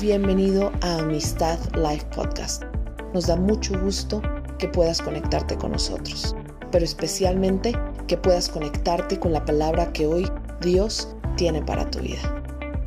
[0.00, 2.62] Bienvenido a Amistad Life Podcast.
[3.12, 4.22] Nos da mucho gusto
[4.60, 6.36] que puedas conectarte con nosotros,
[6.70, 7.72] pero especialmente
[8.06, 10.30] que puedas conectarte con la palabra que hoy
[10.60, 12.44] Dios tiene para tu vida.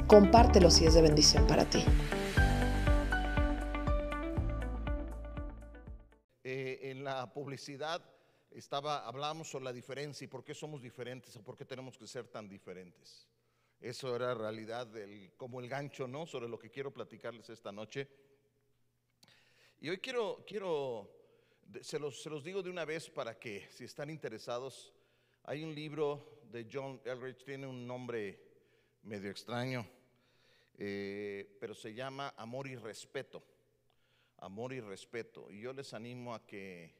[0.07, 1.83] Compártelo si es de bendición para ti.
[6.45, 8.01] Eh, en la publicidad
[8.51, 12.07] estaba, hablamos sobre la diferencia y por qué somos diferentes o por qué tenemos que
[12.07, 13.27] ser tan diferentes.
[13.81, 16.27] Eso era realidad del, como el gancho, ¿no?
[16.27, 18.07] Sobre lo que quiero platicarles esta noche.
[19.79, 21.09] Y hoy quiero, quiero
[21.81, 24.93] se, los, se los digo de una vez para que si están interesados,
[25.43, 28.39] hay un libro de John Elrich, tiene un nombre
[29.03, 29.87] medio extraño,
[30.77, 33.43] eh, pero se llama Amor y Respeto.
[34.37, 35.49] Amor y Respeto.
[35.49, 36.93] Y yo les animo a que,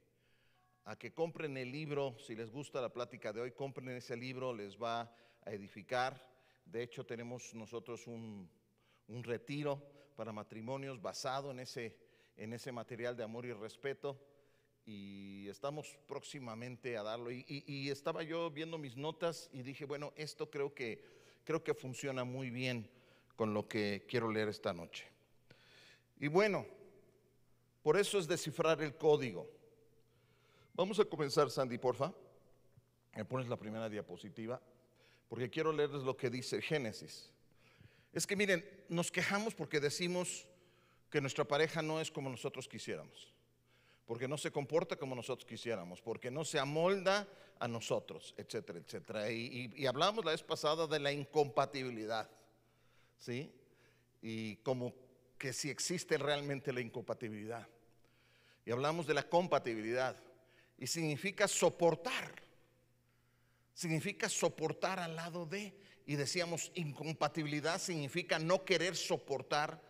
[0.86, 4.54] a que compren el libro, si les gusta la plática de hoy, compren ese libro,
[4.54, 5.02] les va
[5.46, 6.31] a edificar.
[6.66, 8.50] De hecho, tenemos nosotros un,
[9.08, 9.82] retiro
[10.16, 11.98] para matrimonios basado en ese,
[12.38, 14.18] en ese material de amor y respeto
[14.86, 17.30] y estamos próximamente a darlo.
[17.32, 21.04] Y, estaba yo viendo mis notas y dije, bueno, esto creo que,
[21.44, 22.90] creo que funciona muy bien
[23.36, 25.08] con lo que quiero leer esta noche.
[26.20, 26.66] Y bueno,
[27.82, 29.50] por eso es descifrar el código.
[30.74, 32.14] Vamos a comenzar, Sandy, porfa.
[33.16, 34.62] Me pones la primera diapositiva
[35.32, 37.30] porque quiero leerles lo que dice Génesis.
[38.12, 40.46] Es que miren, nos quejamos porque decimos
[41.10, 43.34] que nuestra pareja no es como nosotros quisiéramos,
[44.06, 47.26] porque no se comporta como nosotros quisiéramos, porque no se amolda
[47.60, 49.32] a nosotros, etcétera, etcétera.
[49.32, 52.30] Y, y hablamos la vez pasada de la incompatibilidad,
[53.18, 53.54] ¿sí?
[54.22, 54.94] Y como
[55.38, 57.66] que si existe realmente la incompatibilidad.
[58.66, 60.18] Y hablamos de la compatibilidad,
[60.78, 62.51] y significa soportar
[63.74, 65.74] significa soportar al lado de.
[66.06, 69.82] Y decíamos, incompatibilidad significa no querer soportar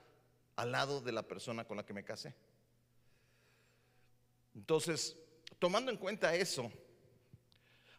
[0.55, 2.35] al lado de la persona con la que me casé.
[4.53, 5.17] Entonces,
[5.59, 6.71] tomando en cuenta eso,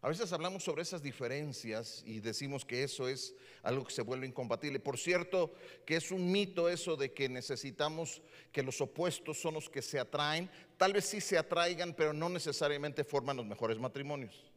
[0.04, 4.26] a veces hablamos sobre esas diferencias y decimos que eso es algo que se vuelve
[4.26, 4.80] incompatible.
[4.80, 5.54] Por cierto,
[5.86, 8.20] que es un mito eso de que necesitamos
[8.50, 10.50] que los opuestos son los que se atraen.
[10.76, 14.51] Tal vez sí se atraigan, pero no necesariamente forman los mejores matrimonios.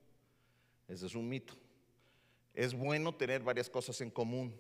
[0.88, 1.54] Ese es un mito.
[2.54, 4.58] Es bueno tener varias cosas en común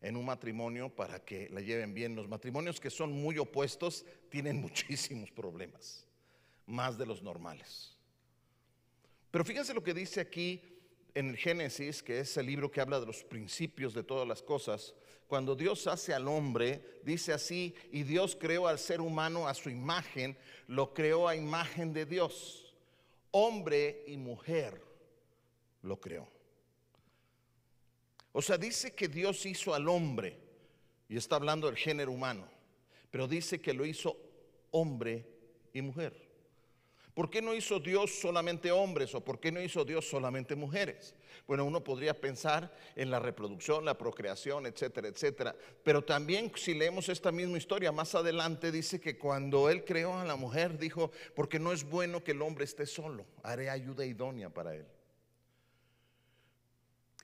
[0.00, 2.14] en un matrimonio para que la lleven bien.
[2.14, 6.06] Los matrimonios que son muy opuestos tienen muchísimos problemas,
[6.66, 7.96] más de los normales.
[9.30, 10.62] Pero fíjense lo que dice aquí
[11.14, 14.42] en el Génesis, que es el libro que habla de los principios de todas las
[14.42, 14.94] cosas.
[15.26, 19.70] Cuando Dios hace al hombre, dice así, y Dios creó al ser humano a su
[19.70, 22.76] imagen, lo creó a imagen de Dios,
[23.32, 24.85] hombre y mujer
[25.86, 26.28] lo creó.
[28.32, 30.38] O sea, dice que Dios hizo al hombre,
[31.08, 32.46] y está hablando del género humano,
[33.10, 34.16] pero dice que lo hizo
[34.72, 35.26] hombre
[35.72, 36.26] y mujer.
[37.14, 41.14] ¿Por qué no hizo Dios solamente hombres o por qué no hizo Dios solamente mujeres?
[41.46, 45.56] Bueno, uno podría pensar en la reproducción, la procreación, etcétera, etcétera.
[45.82, 50.26] Pero también si leemos esta misma historia, más adelante dice que cuando Él creó a
[50.26, 54.50] la mujer, dijo, porque no es bueno que el hombre esté solo, haré ayuda idónea
[54.50, 54.86] para Él.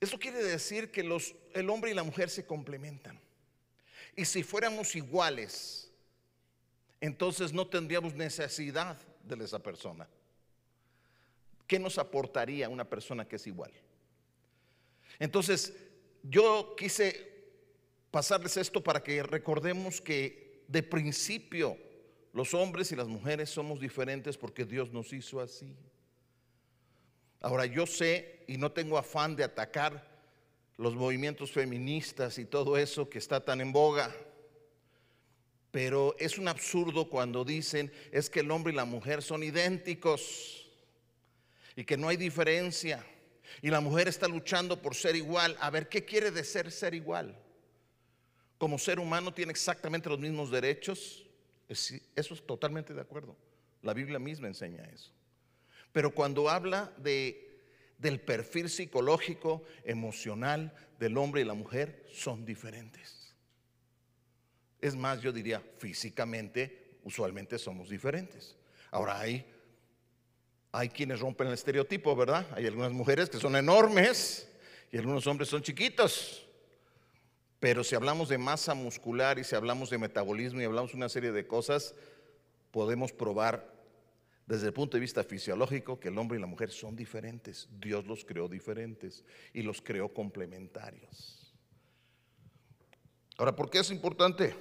[0.03, 3.21] Eso quiere decir que los, el hombre y la mujer se complementan.
[4.17, 5.93] Y si fuéramos iguales,
[7.01, 10.09] entonces no tendríamos necesidad de esa persona.
[11.69, 13.71] ¿Qué nos aportaría una persona que es igual?
[15.21, 15.73] Entonces,
[16.25, 17.45] yo quise
[18.11, 21.79] pasarles esto para que recordemos que de principio
[22.33, 25.77] los hombres y las mujeres somos diferentes porque Dios nos hizo así.
[27.41, 30.11] Ahora yo sé y no tengo afán de atacar
[30.77, 34.15] los movimientos feministas y todo eso que está tan en boga.
[35.71, 40.71] Pero es un absurdo cuando dicen es que el hombre y la mujer son idénticos
[41.77, 43.05] y que no hay diferencia.
[43.61, 45.57] Y la mujer está luchando por ser igual.
[45.61, 47.39] A ver, ¿qué quiere de ser ser igual?
[48.59, 51.25] Como ser humano tiene exactamente los mismos derechos.
[51.69, 53.37] Eso es totalmente de acuerdo.
[53.83, 55.11] La Biblia misma enseña eso.
[55.93, 57.52] Pero cuando habla de,
[58.03, 63.33] del perfil psicológico, emocional del hombre y la mujer, son diferentes.
[64.81, 68.57] Es más, yo diría, físicamente, usualmente somos diferentes.
[68.91, 69.47] Ahora hay,
[70.73, 72.45] hay quienes rompen el estereotipo, ¿verdad?
[72.57, 74.51] Hay algunas mujeres que son enormes
[74.91, 76.45] y algunos hombres son chiquitos.
[77.61, 81.09] Pero si hablamos de masa muscular y si hablamos de metabolismo y hablamos de una
[81.09, 81.95] serie de cosas,
[82.73, 83.72] podemos probar
[84.47, 87.69] desde el punto de vista fisiológico que el hombre y la mujer son diferentes.
[87.81, 91.53] Dios los creó diferentes y los creó complementarios.
[93.39, 94.55] Ahora, ¿por qué es importante?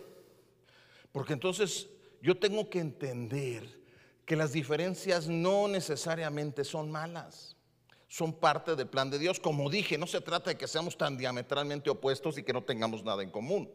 [1.11, 1.87] Porque entonces
[2.21, 3.81] yo tengo que entender
[4.25, 7.57] que las diferencias no necesariamente son malas.
[8.07, 9.39] Son parte del plan de Dios.
[9.39, 13.03] Como dije, no se trata de que seamos tan diametralmente opuestos y que no tengamos
[13.03, 13.69] nada en común.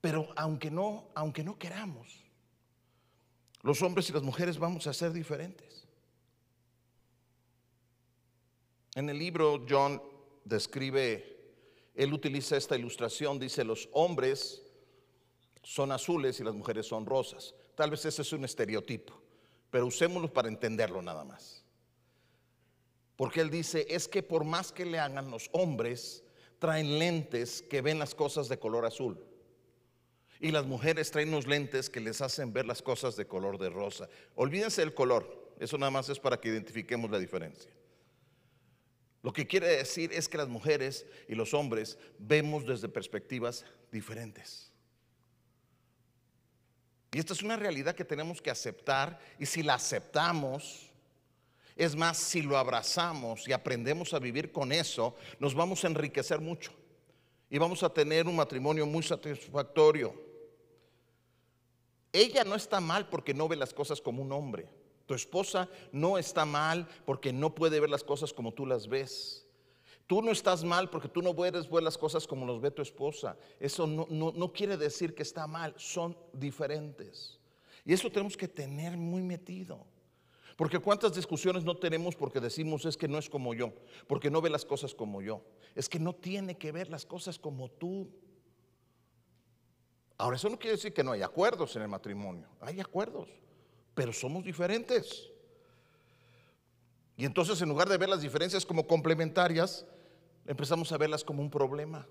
[0.00, 2.29] Pero aunque no, aunque no queramos,
[3.62, 5.86] los hombres y las mujeres vamos a ser diferentes.
[8.94, 10.02] En el libro John
[10.44, 11.38] describe,
[11.94, 14.62] él utiliza esta ilustración, dice, los hombres
[15.62, 17.54] son azules y las mujeres son rosas.
[17.74, 19.14] Tal vez ese es un estereotipo,
[19.70, 21.64] pero usémoslo para entenderlo nada más.
[23.16, 26.24] Porque él dice, es que por más que le hagan los hombres,
[26.58, 29.22] traen lentes que ven las cosas de color azul.
[30.40, 33.68] Y las mujeres traen unos lentes que les hacen ver las cosas de color de
[33.68, 34.08] rosa.
[34.34, 37.70] Olvídense del color, eso nada más es para que identifiquemos la diferencia.
[39.22, 44.72] Lo que quiere decir es que las mujeres y los hombres vemos desde perspectivas diferentes.
[47.12, 50.90] Y esta es una realidad que tenemos que aceptar y si la aceptamos,
[51.76, 56.40] es más, si lo abrazamos y aprendemos a vivir con eso, nos vamos a enriquecer
[56.40, 56.72] mucho
[57.50, 60.29] y vamos a tener un matrimonio muy satisfactorio.
[62.12, 64.68] Ella no está mal porque no ve las cosas como un hombre.
[65.06, 69.46] Tu esposa no está mal porque no puede ver las cosas como tú las ves.
[70.06, 72.82] Tú no estás mal porque tú no puedes ver las cosas como los ve tu
[72.82, 73.36] esposa.
[73.60, 77.38] Eso no, no quiere decir que está mal, son diferentes.
[77.84, 79.86] Y eso tenemos que tener muy metido.
[80.56, 83.72] Porque cuántas discusiones no tenemos porque decimos es que no es como yo,
[84.06, 85.42] porque no ve las cosas como yo.
[85.74, 88.10] Es que no tiene que ver las cosas como tú.
[90.20, 92.48] Ahora, eso no quiere decir que no hay acuerdos en el matrimonio.
[92.60, 93.28] Hay acuerdos
[94.00, 95.28] pero somos diferentes.
[97.16, 99.84] Y entonces en lugar de ver las diferencias como complementarias,
[100.46, 102.06] empezamos a verlas como un problema.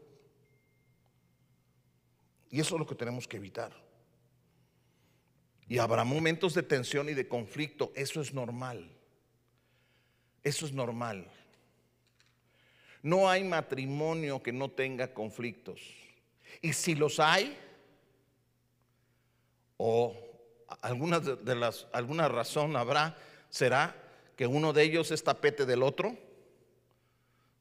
[2.51, 3.73] Y eso es lo que tenemos que evitar.
[5.67, 8.91] Y habrá momentos de tensión y de conflicto, eso es normal.
[10.43, 11.27] Eso es normal.
[13.01, 15.81] No hay matrimonio que no tenga conflictos.
[16.61, 17.57] Y si los hay,
[19.81, 20.13] o
[20.81, 23.17] alguna de las, alguna razón habrá,
[23.49, 23.95] será
[24.35, 26.17] que uno de ellos es tapete del otro.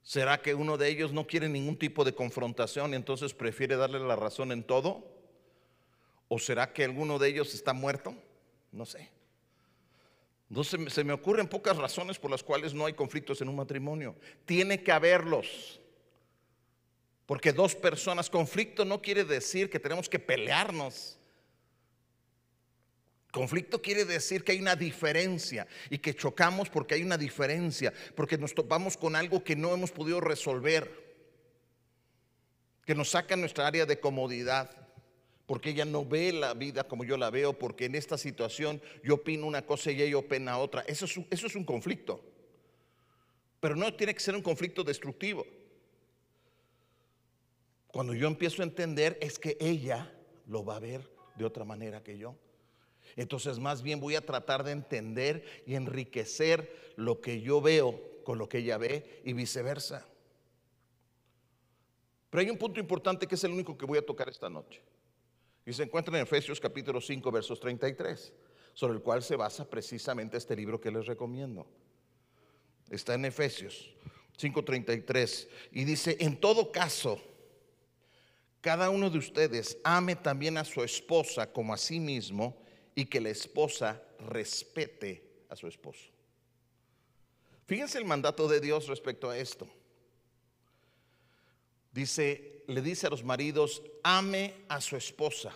[0.02, 4.00] ¿Será que uno de ellos no quiere ningún tipo de confrontación y entonces prefiere darle
[4.00, 5.06] la razón en todo?
[6.26, 8.16] ¿O será que alguno de ellos está muerto?
[8.72, 9.10] No sé.
[10.48, 13.56] No se, se me ocurren pocas razones por las cuales no hay conflictos en un
[13.56, 14.16] matrimonio.
[14.44, 15.80] Tiene que haberlos.
[17.26, 21.17] Porque dos personas, conflicto no quiere decir que tenemos que pelearnos.
[23.38, 28.36] Conflicto quiere decir que hay una diferencia y que chocamos porque hay una diferencia, porque
[28.36, 30.90] nos topamos con algo que no hemos podido resolver,
[32.84, 34.88] que nos saca nuestra área de comodidad,
[35.46, 39.14] porque ella no ve la vida como yo la veo, porque en esta situación yo
[39.14, 40.80] opino una cosa y ella opina otra.
[40.88, 42.20] Eso es, un, eso es un conflicto,
[43.60, 45.46] pero no tiene que ser un conflicto destructivo.
[47.86, 50.12] Cuando yo empiezo a entender es que ella
[50.48, 52.34] lo va a ver de otra manera que yo.
[53.18, 58.38] Entonces más bien voy a tratar de entender y enriquecer lo que yo veo con
[58.38, 60.06] lo que ella ve y viceversa.
[62.30, 64.80] Pero hay un punto importante que es el único que voy a tocar esta noche.
[65.66, 68.32] Y se encuentra en Efesios capítulo 5, versos 33,
[68.72, 71.66] sobre el cual se basa precisamente este libro que les recomiendo.
[72.88, 73.96] Está en Efesios
[74.40, 77.20] 5:33 y dice, en todo caso,
[78.60, 82.67] cada uno de ustedes ame también a su esposa como a sí mismo
[82.98, 86.10] y que la esposa respete a su esposo.
[87.64, 89.68] Fíjense el mandato de Dios respecto a esto.
[91.92, 95.54] Dice, le dice a los maridos, ame a su esposa.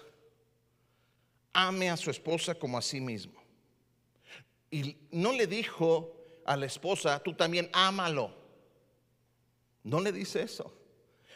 [1.52, 3.42] Ame a su esposa como a sí mismo.
[4.70, 8.32] Y no le dijo a la esposa, tú también ámalo.
[9.82, 10.72] No le dice eso.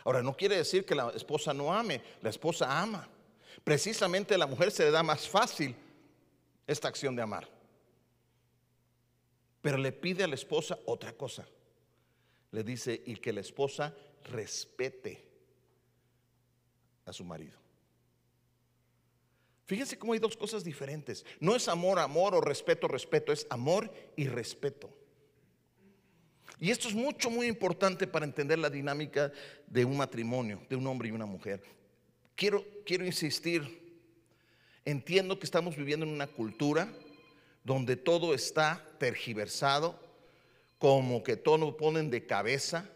[0.05, 3.09] Ahora, no quiere decir que la esposa no ame, la esposa ama.
[3.65, 5.75] Precisamente a la mujer se le da más fácil
[6.67, 7.49] esta acción de amar.
[9.63, 11.47] Pero le pide a la esposa otra cosa.
[12.53, 13.95] Le dice, y que la esposa
[14.25, 15.25] respete
[17.05, 17.59] a su marido.
[19.67, 21.25] Fíjense cómo hay dos cosas diferentes.
[21.41, 24.89] No es amor, amor o respeto, respeto, es amor y respeto.
[26.61, 29.33] Y esto es mucho, muy importante para entender la dinámica
[29.67, 31.63] de un matrimonio, de un hombre y una mujer.
[32.35, 33.86] Quiero, quiero insistir
[34.87, 36.89] Entiendo que estamos viviendo en una cultura
[37.65, 39.99] donde todo está tergiversado,
[40.79, 42.89] como que todo lo ponen de cabeza,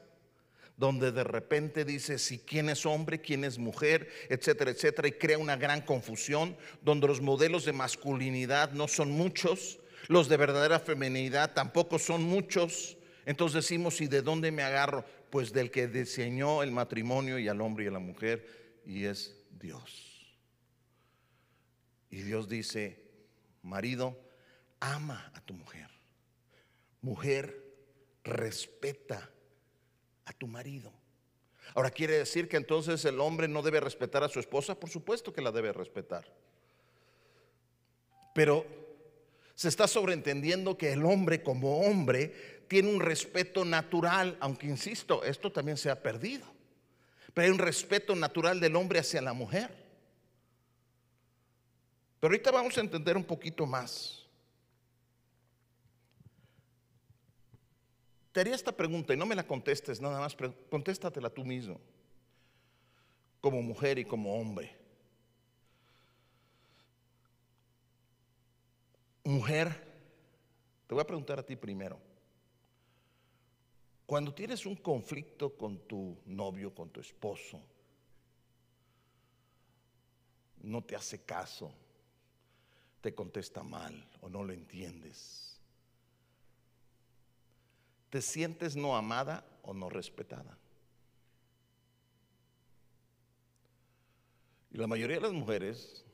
[0.76, 5.36] donde de repente dice si quién es hombre, quién es mujer, etcétera, etcétera, y crea
[5.36, 11.54] una gran confusión, donde los modelos de masculinidad no son muchos, los de verdadera feminidad
[11.54, 12.96] tampoco son muchos.
[13.26, 15.04] Entonces decimos, ¿y de dónde me agarro?
[15.30, 18.46] Pues del que diseñó el matrimonio y al hombre y a la mujer,
[18.86, 20.09] y es Dios.
[22.10, 23.02] Y Dios dice,
[23.62, 24.18] marido,
[24.80, 25.88] ama a tu mujer.
[27.02, 27.64] Mujer,
[28.24, 29.30] respeta
[30.24, 30.92] a tu marido.
[31.74, 34.74] Ahora, ¿quiere decir que entonces el hombre no debe respetar a su esposa?
[34.74, 36.24] Por supuesto que la debe respetar.
[38.34, 38.66] Pero
[39.54, 45.52] se está sobreentendiendo que el hombre como hombre tiene un respeto natural, aunque insisto, esto
[45.52, 46.46] también se ha perdido.
[47.34, 49.89] Pero hay un respeto natural del hombre hacia la mujer.
[52.20, 54.26] Pero ahorita vamos a entender un poquito más.
[58.32, 60.36] Te haría esta pregunta y no me la contestes nada más,
[60.70, 61.80] contéstatela tú mismo,
[63.40, 64.78] como mujer y como hombre.
[69.24, 69.68] Mujer,
[70.86, 71.98] te voy a preguntar a ti primero.
[74.06, 77.60] Cuando tienes un conflicto con tu novio, con tu esposo,
[80.62, 81.72] no te hace caso,
[83.00, 85.50] te contesta mal o no lo entiendes
[88.10, 90.58] ¿Te sientes no amada o no respetada?
[94.72, 96.04] Y la mayoría de las mujeres,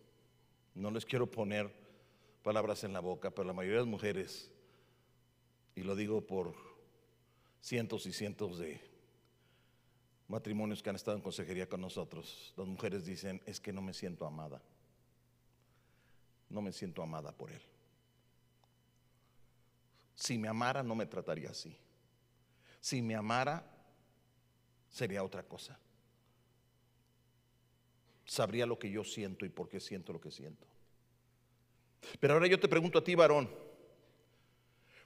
[0.74, 1.72] no les quiero poner
[2.42, 4.50] palabras en la boca, pero la mayoría de las mujeres,
[5.74, 6.54] y lo digo por
[7.60, 8.80] cientos y cientos de
[10.28, 13.94] matrimonios que han estado en consejería con nosotros, las mujeres dicen, es que no me
[13.94, 14.60] siento amada.
[16.48, 17.62] No me siento amada por él.
[20.14, 21.76] Si me amara, no me trataría así.
[22.80, 23.64] Si me amara,
[24.88, 25.78] sería otra cosa.
[28.24, 30.66] Sabría lo que yo siento y por qué siento lo que siento.
[32.18, 33.50] Pero ahora yo te pregunto a ti, varón,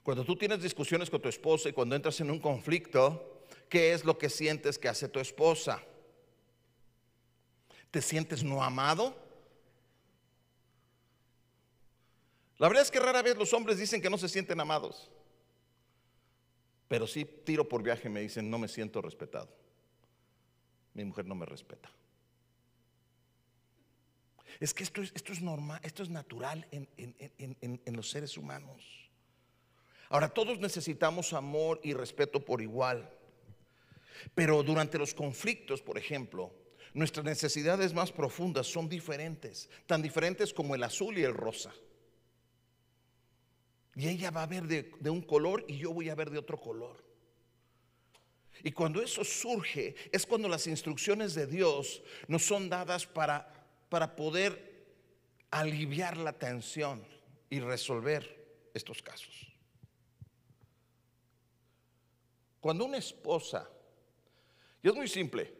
[0.03, 4.05] cuando tú tienes discusiones con tu esposa y cuando entras en un conflicto, ¿qué es
[4.05, 5.83] lo que sientes que hace tu esposa?
[7.91, 9.15] ¿Te sientes no amado?
[12.61, 15.09] La verdad es que rara vez los hombres dicen que no se sienten amados.
[16.87, 19.49] Pero sí, tiro por viaje, me dicen, no me siento respetado.
[20.93, 21.89] Mi mujer no me respeta.
[24.59, 26.87] Es que esto es, esto es normal, esto es natural en,
[27.83, 29.09] en los seres humanos.
[30.09, 33.11] Ahora, todos necesitamos amor y respeto por igual.
[34.35, 36.53] Pero durante los conflictos, por ejemplo,
[36.93, 41.73] nuestras necesidades más profundas son diferentes, tan diferentes como el azul y el rosa.
[43.95, 46.59] Y ella va a ver de, un color y yo voy a ver de otro
[46.59, 47.03] color.
[48.63, 53.51] Y cuando eso surge, es cuando las instrucciones de Dios nos son dadas para,
[53.89, 54.85] para poder
[55.49, 57.03] aliviar la tensión
[57.49, 59.47] y resolver estos casos.
[62.61, 63.67] Cuando una esposa,
[64.83, 65.53] y es muy simple,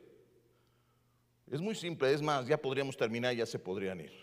[1.51, 4.13] es muy simple, es más, ya podríamos terminar, ya se podrían ir.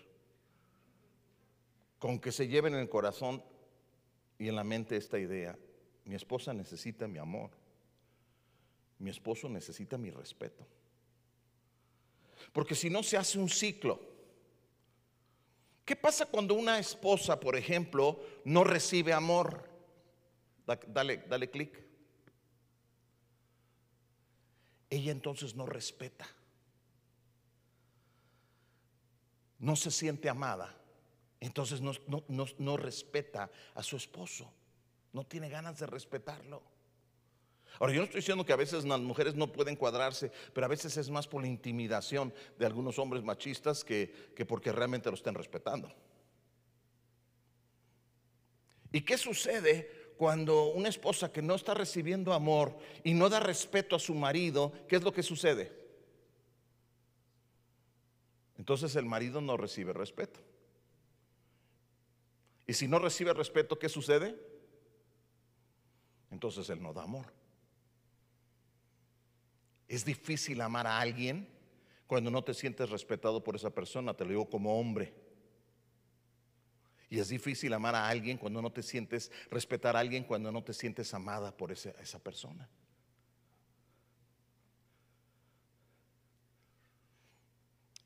[1.99, 3.43] Con que se lleven en el corazón
[4.39, 5.59] y en la mente esta idea,
[6.05, 7.51] mi esposa necesita mi amor,
[8.99, 10.67] mi esposo necesita mi respeto.
[12.53, 14.01] Porque si no se hace un ciclo.
[15.85, 19.69] ¿Qué pasa cuando una esposa, por ejemplo, no recibe amor?
[20.67, 21.83] Dale, dale clic.
[24.91, 26.29] Ella entonces no respeta.
[29.59, 30.78] No se siente amada
[31.41, 34.53] entonces no, respeta a su esposo,
[35.13, 36.63] no tiene ganas de respetarlo.
[37.79, 40.69] Ahora, yo no estoy diciendo que a veces las mujeres no pueden cuadrarse, pero a
[40.69, 45.15] veces es más por la intimidación de algunos hombres machistas que, que porque realmente lo
[45.15, 45.93] estén respetando.
[48.91, 53.95] ¿Y qué sucede cuando una esposa que no está recibiendo amor y no da respeto
[53.95, 55.71] a su marido, qué es lo que sucede?
[58.57, 60.48] Entonces el marido no recibe respeto.
[62.69, 64.39] Y si no recibe respeto, ¿qué sucede?
[66.31, 67.33] Entonces él no da amor.
[69.89, 71.49] Es difícil amar a alguien
[72.07, 75.15] cuando no te sientes respetado por esa persona, te lo digo como hombre.
[77.09, 80.63] Y es difícil amar a alguien cuando no te sientes, respetar a alguien cuando no
[80.63, 82.69] te sientes amada por esa, esa persona.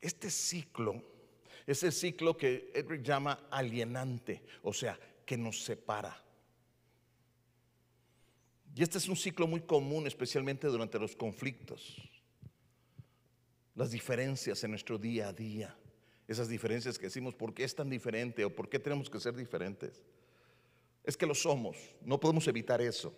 [0.00, 1.11] Este ciclo
[1.66, 6.22] es el ciclo que Edric llama alienante, o sea, que nos separa.
[8.74, 11.96] Y este es un ciclo muy común, especialmente durante los conflictos.
[13.74, 15.76] Las diferencias en nuestro día a día.
[16.26, 18.44] Esas diferencias que decimos, ¿por qué es tan diferente?
[18.44, 20.02] ¿O por qué tenemos que ser diferentes?
[21.04, 23.12] Es que lo somos, no podemos evitar eso.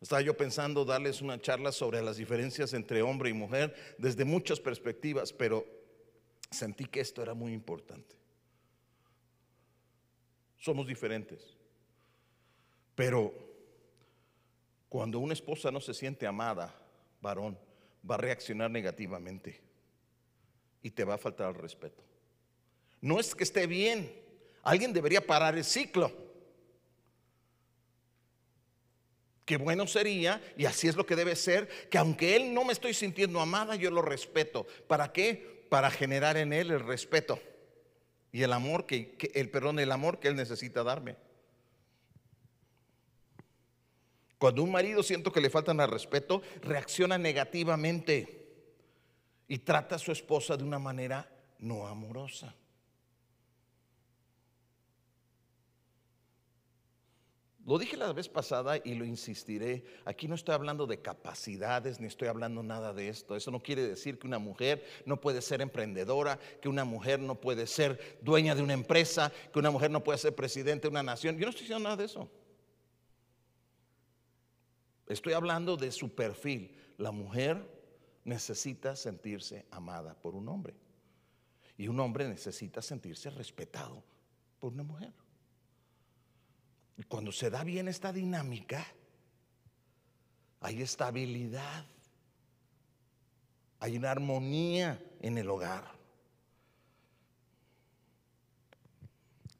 [0.00, 4.58] Estaba yo pensando darles una charla sobre las diferencias entre hombre y mujer desde muchas
[4.58, 5.66] perspectivas, pero
[6.50, 8.16] sentí que esto era muy importante.
[10.58, 11.56] Somos diferentes.
[12.94, 13.32] Pero
[14.88, 16.74] cuando una esposa no se siente amada,
[17.20, 17.58] varón,
[18.08, 19.60] va a reaccionar negativamente
[20.82, 22.02] y te va a faltar el respeto.
[23.00, 24.12] No es que esté bien,
[24.62, 26.12] alguien debería parar el ciclo.
[29.46, 32.72] Qué bueno sería, y así es lo que debe ser, que aunque él no me
[32.72, 34.66] estoy sintiendo amada, yo lo respeto.
[34.86, 35.59] ¿Para qué?
[35.70, 37.40] Para generar en él el respeto
[38.32, 41.16] y el amor que, el perdón, el amor que él necesita darme.
[44.36, 48.48] Cuando un marido siento que le faltan al respeto, reacciona negativamente
[49.48, 52.54] y trata a su esposa de una manera no amorosa.
[57.66, 59.84] Lo dije la vez pasada y lo insistiré.
[60.04, 63.36] Aquí no estoy hablando de capacidades ni estoy hablando nada de esto.
[63.36, 67.40] Eso no quiere decir que una mujer no puede ser emprendedora, que una mujer no
[67.40, 71.02] puede ser dueña de una empresa, que una mujer no puede ser presidente de una
[71.02, 71.36] nación.
[71.36, 72.28] Yo no estoy diciendo nada de eso.
[75.06, 76.74] Estoy hablando de su perfil.
[76.96, 77.62] La mujer
[78.24, 80.74] necesita sentirse amada por un hombre.
[81.76, 84.02] Y un hombre necesita sentirse respetado
[84.58, 85.12] por una mujer.
[87.00, 88.86] Y cuando se da bien esta dinámica,
[90.60, 91.86] hay estabilidad,
[93.78, 95.92] hay una armonía en el hogar.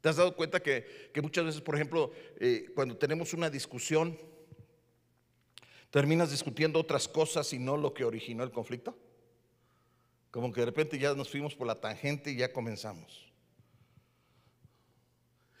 [0.01, 4.15] ¿Te has dado cuenta que, muchas veces, por ejemplo, eh, cuando tenemos una discusión,
[5.89, 8.95] terminas discutiendo otras cosas y no lo que originó el conflicto?
[10.29, 13.30] Como que de repente ya nos fuimos por la tangente y ya comenzamos.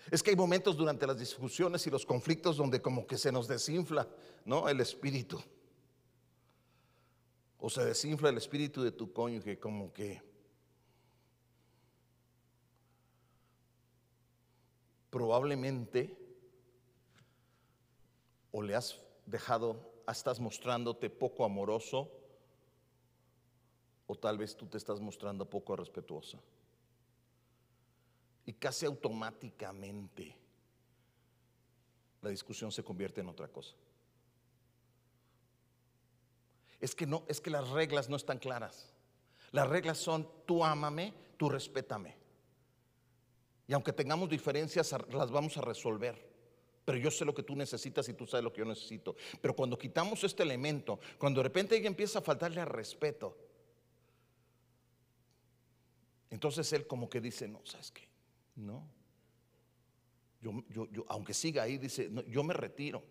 [0.09, 3.47] Es que hay momentos durante las discusiones y los conflictos donde como que se nos
[3.47, 4.07] desinfla,
[4.45, 4.67] ¿no?
[4.67, 5.41] El espíritu.
[7.59, 10.21] O se desinfla el espíritu de tu cónyuge como que
[15.11, 16.17] probablemente
[18.51, 22.11] o le has dejado, estás mostrándote poco amoroso
[24.07, 26.39] o tal vez tú te estás mostrando poco respetuosa
[28.45, 30.35] y casi automáticamente
[32.21, 33.75] la discusión se convierte en otra cosa.
[36.79, 38.91] Es que no, es que las reglas no están claras.
[39.51, 42.15] Las reglas son tú ámame, tú respétame.
[43.67, 46.29] Y aunque tengamos diferencias, las vamos a resolver.
[46.83, 49.15] Pero yo sé lo que tú necesitas y tú sabes lo que yo necesito.
[49.39, 53.37] Pero cuando quitamos este elemento, cuando de repente ella empieza a faltarle al respeto,
[56.29, 58.10] entonces él como que dice, no, ¿sabes qué?
[58.55, 58.87] No.
[60.41, 63.03] Yo, yo, aunque siga ahí, dice, yo me retiro.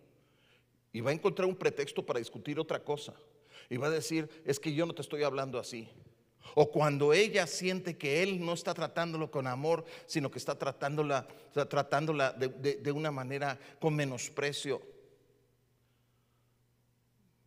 [0.91, 3.13] Y va a encontrar un pretexto para discutir otra cosa.
[3.69, 5.87] Y va a decir, es que yo no te estoy hablando así.
[6.55, 11.27] O cuando ella siente que él no está tratándolo con amor, sino que está tratándola,
[11.53, 14.81] tratándola de, de una manera con menosprecio.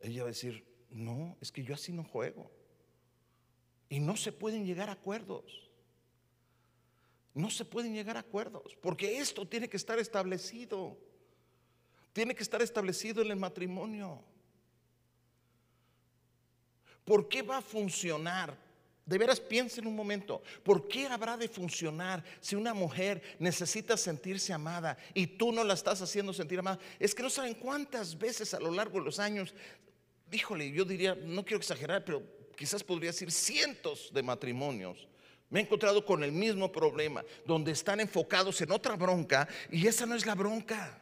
[0.01, 2.51] Ella va a decir, no, es que yo así no juego.
[3.89, 5.71] Y no se pueden llegar a acuerdos.
[7.35, 10.97] No se pueden llegar a acuerdos, porque esto tiene que estar establecido.
[12.13, 14.23] Tiene que estar establecido en el matrimonio.
[17.05, 18.57] ¿Por qué va a funcionar?
[19.05, 24.51] De veras piensen un momento, ¿por qué habrá de funcionar si una mujer necesita sentirse
[24.51, 26.79] amada y tú no la estás haciendo sentir amada?
[26.99, 29.55] Es que no saben cuántas veces a lo largo de los años,
[30.33, 32.23] híjole, yo diría, no quiero exagerar, pero
[32.57, 35.07] quizás podría decir cientos de matrimonios
[35.51, 40.07] me he encontrado con el mismo problema, donde están enfocados en otra bronca y esa
[40.07, 41.01] no es la bronca.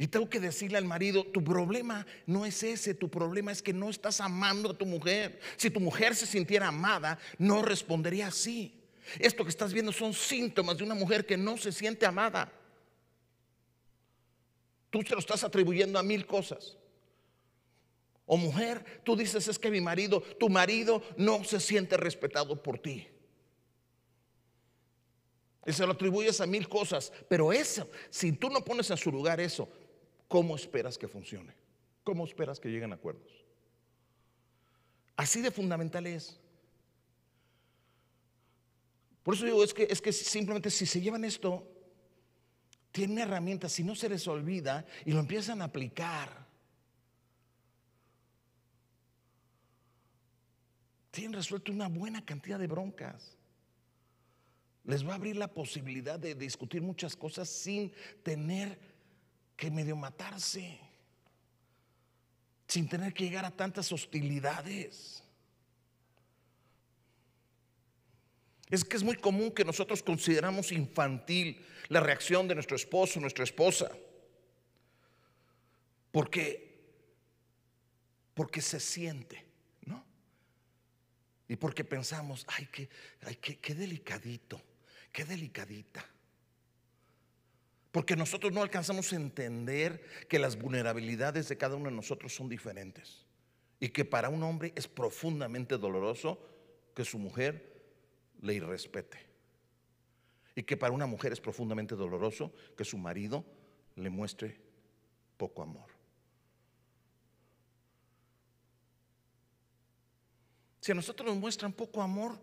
[0.00, 3.72] Y tengo que decirle al marido, tu problema no es ese, tu problema es que
[3.72, 5.40] no estás amando a tu mujer.
[5.56, 8.80] Si tu mujer se sintiera amada, no respondería así.
[9.18, 12.52] Esto que estás viendo son síntomas de una mujer que no se siente amada.
[14.90, 16.77] Tú se lo estás atribuyendo a mil cosas.
[18.30, 22.78] O mujer, tú dices es que mi marido, tu marido no se siente respetado por
[22.78, 23.08] ti.
[25.64, 27.10] Y se lo atribuyes a mil cosas.
[27.26, 29.66] Pero eso, si tú no pones en su lugar eso,
[30.28, 31.54] ¿cómo esperas que funcione?
[32.04, 33.32] ¿Cómo esperas que lleguen acuerdos?
[35.16, 36.38] Así de fundamental es.
[39.22, 41.66] Por eso digo, es que, es que simplemente si se llevan esto,
[42.92, 46.47] tienen herramientas, si no se les olvida y lo empiezan a aplicar,
[51.10, 53.36] tienen resuelto una buena cantidad de broncas.
[54.84, 57.92] Les va a abrir la posibilidad de discutir muchas cosas sin
[58.22, 58.78] tener
[59.56, 60.78] que medio matarse,
[62.66, 65.22] sin tener que llegar a tantas hostilidades.
[68.70, 73.44] Es que es muy común que nosotros consideramos infantil la reacción de nuestro esposo, nuestra
[73.44, 73.90] esposa.
[76.12, 76.68] Porque
[78.38, 79.47] porque se siente.
[81.48, 82.88] Y porque pensamos, ay, qué,
[83.22, 84.60] ay, qué, qué delicadito,
[85.12, 86.04] qué delicadita.
[87.90, 92.48] Porque nosotros no alcanzamos a entender que las vulnerabilidades de cada uno de nosotros son
[92.48, 93.24] diferentes.
[93.80, 96.38] Y que para un hombre es profundamente doloroso
[96.94, 97.82] que su mujer
[98.42, 99.18] le irrespete.
[100.54, 103.44] Y que para una mujer es profundamente doloroso que su marido
[103.96, 104.60] le muestre
[105.36, 105.97] poco amor.
[110.88, 112.40] Si a nosotros nos muestran poco amor,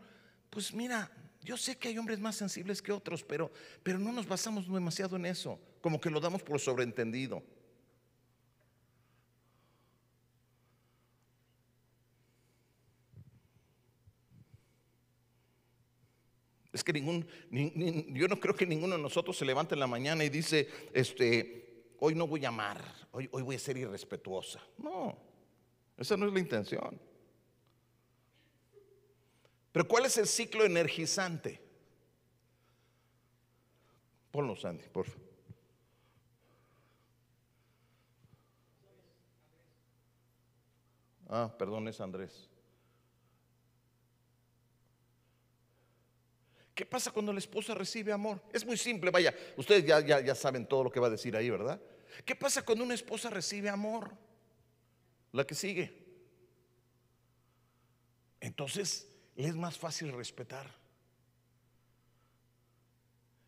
[0.51, 1.09] pues mira,
[1.41, 5.15] yo sé que hay hombres más sensibles que otros, pero, pero no nos basamos demasiado
[5.15, 7.41] en eso, como que lo damos por sobreentendido.
[16.71, 17.25] Es que ningún,
[18.13, 21.95] yo no creo que ninguno de nosotros se levante en la mañana y dice, este,
[21.97, 22.79] hoy no voy a amar,
[23.11, 24.61] hoy, hoy voy a ser irrespetuosa.
[24.77, 25.17] No,
[25.97, 27.14] esa no es la intención.
[29.75, 31.61] Pero ¿cuál es el ciclo energizante?
[34.31, 35.27] Ponlo, Sandy, por favor.
[41.27, 42.49] Ah, perdón, es Andrés.
[46.73, 48.41] ¿Qué pasa cuando la esposa recibe amor?
[48.53, 51.35] Es muy simple, vaya, ustedes ya, ya, ya saben todo lo que va a decir
[51.35, 51.81] ahí, ¿verdad?
[52.23, 54.15] ¿Qué pasa cuando una esposa recibe amor?
[55.33, 56.01] La que sigue.
[58.39, 60.73] Entonces, le es más fácil respetar.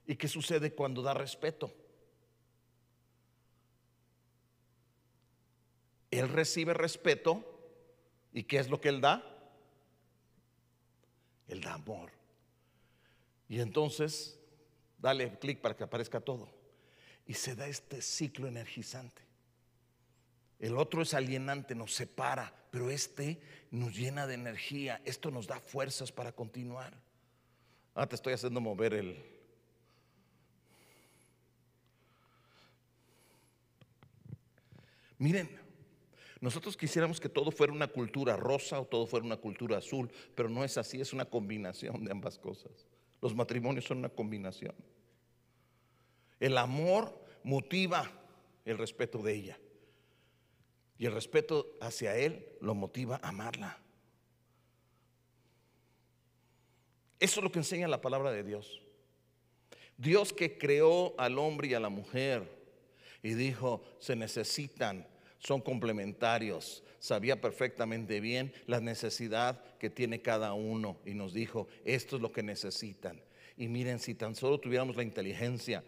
[0.06, 1.74] ¿Y qué sucede cuando da respeto?
[6.12, 7.44] Él recibe respeto
[8.32, 9.24] y ¿qué es lo que él da?
[11.48, 12.12] Él da amor.
[13.50, 14.40] Y entonces,
[14.98, 16.50] dale clic para que aparezca todo.
[17.26, 19.27] Y se da este ciclo energizante.
[20.60, 23.40] El otro es alienante, nos separa, pero este
[23.70, 25.02] nos llena de energía.
[25.06, 26.94] Esto nos da fuerzas para continuar.
[27.94, 29.24] Ah, te estoy haciendo mover el...
[35.20, 35.50] Miren,
[36.40, 40.50] nosotros quisiéramos que todo fuera una cultura rosa o todo fuera una cultura azul, pero
[40.50, 42.88] no es así, es una combinación de ambas cosas.
[43.22, 44.76] Los matrimonios son una combinación.
[46.40, 48.12] El amor motiva
[48.64, 49.60] el respeto de ella.
[50.98, 53.78] Y el respeto hacia él lo motiva a amarla.
[57.20, 58.82] Eso es lo que enseña la palabra de Dios.
[59.98, 62.48] Dios que creó al hombre y a la mujer
[63.24, 65.08] y dijo, se necesitan,
[65.40, 72.18] son complementarios, sabía perfectamente bien la necesidad que tiene cada uno y nos dijo, esto
[72.18, 73.22] es lo que necesitan.
[73.56, 75.84] Y miren, si tan solo tuviéramos la inteligencia,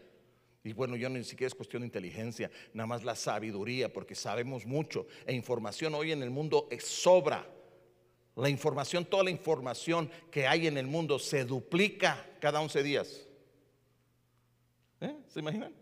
[0.63, 4.65] y bueno, yo ni siquiera es cuestión de inteligencia, nada más la sabiduría, porque sabemos
[4.65, 5.07] mucho.
[5.25, 7.47] E información hoy en el mundo es sobra.
[8.35, 13.27] La información, toda la información que hay en el mundo se duplica cada 11 días.
[15.01, 15.15] ¿Eh?
[15.29, 15.73] ¿Se imaginan?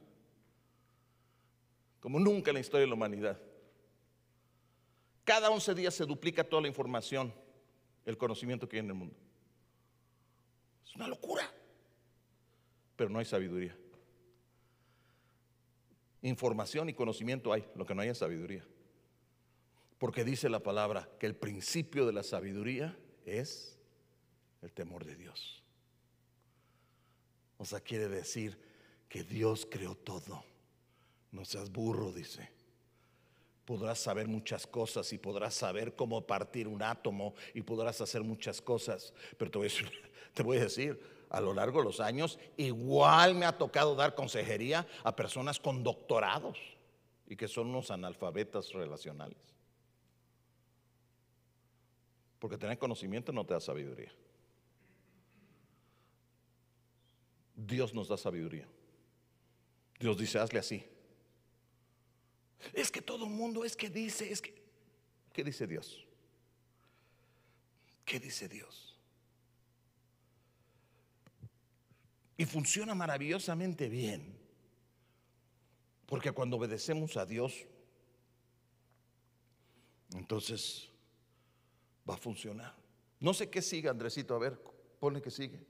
[1.99, 3.39] Como nunca en la historia de la humanidad.
[5.23, 7.33] Cada 11 días se duplica toda la información,
[8.05, 9.15] el conocimiento que hay en el mundo.
[10.85, 11.51] Es una locura.
[12.95, 13.75] Pero no hay sabiduría.
[16.27, 18.65] Información y conocimiento hay, lo que no hay es sabiduría.
[19.97, 23.77] Porque dice la palabra que el principio de la sabiduría es
[24.61, 25.63] el temor de Dios.
[27.57, 28.57] O sea, quiere decir
[29.09, 30.43] que Dios creó todo.
[31.31, 32.57] No seas burro, dice
[33.67, 38.61] podrás saber muchas cosas y podrás saber cómo partir un átomo y podrás hacer muchas
[38.61, 39.13] cosas.
[39.37, 39.69] Pero te voy, a
[40.61, 41.03] decir, a
[41.41, 46.57] lo largo de los años, igual me ha tocado dar consejería a personas con doctorados
[47.27, 49.37] y que son unos analfabetas relacionales.
[52.39, 54.11] Porque tener conocimiento no te da sabiduría.
[57.55, 58.67] Dios nos da sabiduría.
[59.99, 60.85] Dios dice, hazle así.
[62.73, 64.53] Es que todo el mundo es que dice, es que...
[65.33, 66.05] ¿Qué dice Dios?
[68.05, 68.96] ¿Qué dice Dios?
[72.37, 74.37] Y funciona maravillosamente bien
[76.05, 77.65] Porque cuando obedecemos a Dios,
[80.13, 80.87] entonces
[82.09, 82.73] va a funcionar.
[83.19, 84.33] No sé qué sigue, Andresito.
[84.33, 84.57] A ver,
[84.99, 85.65] pone que sigue.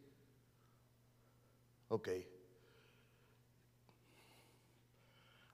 [1.89, 2.09] Ok.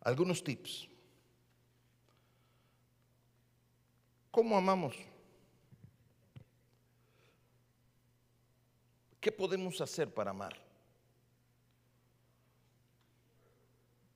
[0.01, 0.89] Algunos tips.
[4.31, 4.97] ¿Cómo amamos?
[9.21, 10.62] ¿Qué podemos hacer para amar?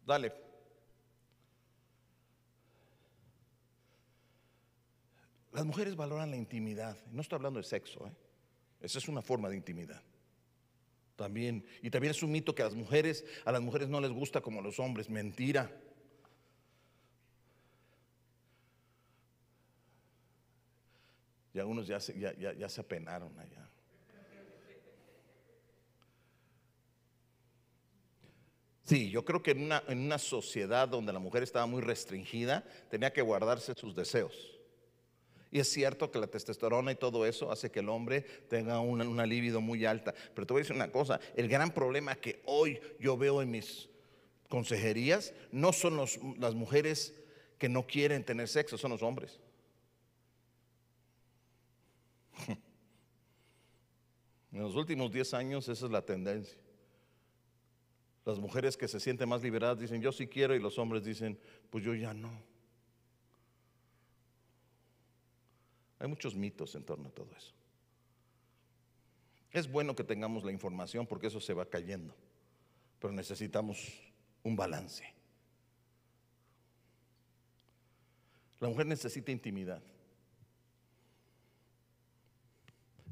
[0.08, 0.32] Dale.
[5.52, 6.98] Las mujeres valoran la intimidad.
[7.12, 8.08] No estoy hablando de sexo.
[8.08, 8.12] ¿eh?
[8.80, 10.02] Esa es una forma de intimidad.
[11.18, 14.12] También, y también es un mito que a las mujeres, a las mujeres no les
[14.12, 15.10] gusta como a los hombres.
[15.10, 15.70] Mentira.
[21.54, 23.70] Ya unos ya se, ya, ya se apenaron allá.
[28.88, 32.64] Sí, yo creo que en una, en una, sociedad donde la mujer estaba muy restringida,
[32.90, 34.58] tenía que guardarse sus deseos.
[35.52, 39.04] Y es cierto que la testosterona y todo eso hace que el hombre tenga una,
[39.04, 40.14] una libido muy alta.
[40.34, 43.52] Pero te voy a decir una cosa, el gran problema que hoy yo veo en
[43.52, 43.90] mis
[44.48, 46.00] consejerías no son
[46.40, 47.14] las mujeres
[47.58, 49.42] que no quieren tener sexo, son los hombres.
[54.50, 56.58] En los últimos 10 años esa es la tendencia.
[58.28, 61.40] Las mujeres que se sienten más liberadas dicen, yo sí quiero, y los hombres dicen,
[61.70, 62.30] pues yo ya no.
[65.98, 67.54] Hay muchos mitos en torno a todo eso.
[69.50, 72.14] Es bueno que tengamos la información porque eso se va cayendo,
[73.00, 73.94] pero necesitamos
[74.44, 75.06] un balance.
[78.60, 79.82] La mujer necesita intimidad,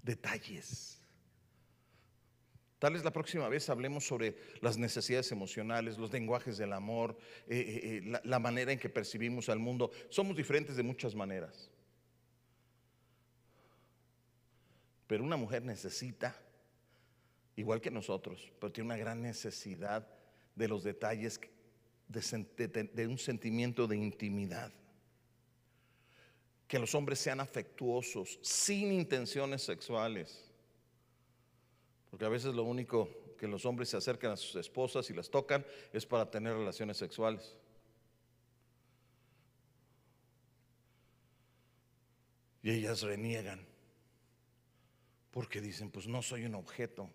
[0.04, 1.00] detalles.
[2.86, 7.18] Tal vez la próxima vez hablemos sobre las necesidades emocionales, los lenguajes del amor,
[7.48, 9.90] eh, eh, eh, la, la manera en que percibimos al mundo.
[10.10, 11.72] Somos diferentes de muchas maneras.
[15.08, 16.40] Pero una mujer necesita,
[17.56, 20.08] igual que nosotros, pero tiene una gran necesidad
[20.54, 21.40] de los detalles
[22.08, 24.72] de, un sentimiento de intimidad.
[26.68, 30.45] Que los hombres sean afectuosos, sin intenciones sexuales.
[32.16, 35.30] Porque a veces lo único que los hombres se acercan a sus esposas y las
[35.30, 37.58] tocan es para tener relaciones sexuales.
[42.64, 43.68] Y ellas reniegan.
[45.30, 47.10] Porque dicen, pues no soy un objeto.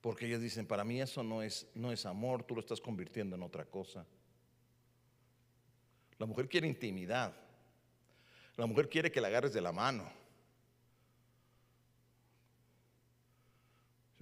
[0.00, 3.34] Porque ellos dicen, para mí eso no es, no es amor, tú lo estás convirtiendo
[3.34, 4.06] en otra cosa.
[6.18, 7.34] La mujer quiere intimidad.
[8.56, 10.22] La mujer quiere que la agarres de la mano.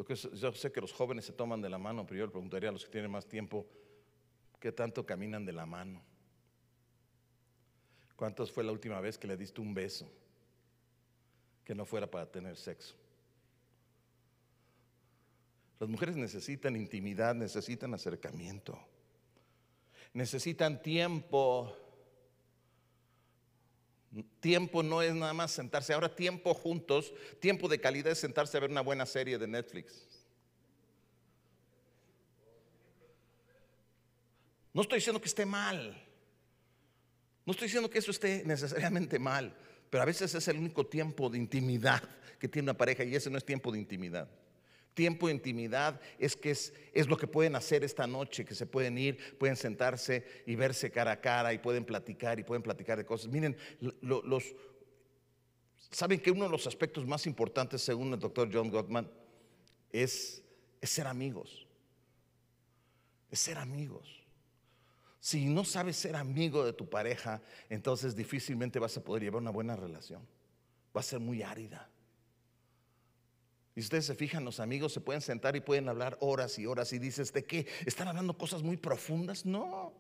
[0.03, 2.33] Yo, que, yo sé que los jóvenes se toman de la mano, pero yo le
[2.33, 3.67] preguntaría a los que tienen más tiempo,
[4.59, 6.03] ¿qué tanto caminan de la mano?
[8.17, 10.11] ¿Cuántos fue la última vez que le diste un beso?
[11.65, 12.95] que no fuera para tener sexo.
[15.79, 18.79] Las mujeres necesitan intimidad, necesitan acercamiento,
[20.12, 21.77] necesitan tiempo.
[24.40, 28.61] Tiempo no es nada más sentarse, ahora tiempo juntos, tiempo de calidad es sentarse a
[28.61, 30.07] ver una buena serie de Netflix.
[34.75, 36.03] No estoy diciendo que esté mal,
[37.44, 39.57] no estoy diciendo que eso esté necesariamente mal.
[39.90, 42.03] Pero a veces es el único tiempo de intimidad
[42.38, 44.27] que tiene una pareja y ese no es tiempo de intimidad.
[44.95, 48.67] Tiempo de intimidad es que es, es, lo que pueden hacer esta noche, que se
[48.67, 52.99] pueden ir, pueden sentarse y verse cara a cara y pueden platicar y pueden platicar
[52.99, 53.29] de cosas.
[53.29, 54.55] Miren, los,
[55.91, 59.11] saben que uno de los aspectos más importantes, según el doctor John Gottman,
[59.91, 60.43] es,
[60.81, 61.67] es ser amigos.
[63.31, 64.23] Es ser amigos.
[65.21, 69.53] Si no sabes ser amigo de tu pareja, entonces difícilmente vas a poder llevar una
[69.53, 70.27] buena relación.
[70.95, 71.89] Va a ser muy árida.
[73.75, 76.93] Y ustedes se fijan, los amigos se pueden sentar y pueden hablar horas y horas
[76.93, 77.67] y dices, ¿de qué?
[77.87, 79.47] ¿Están hablando cosas muy profundas?
[79.47, 79.93] No.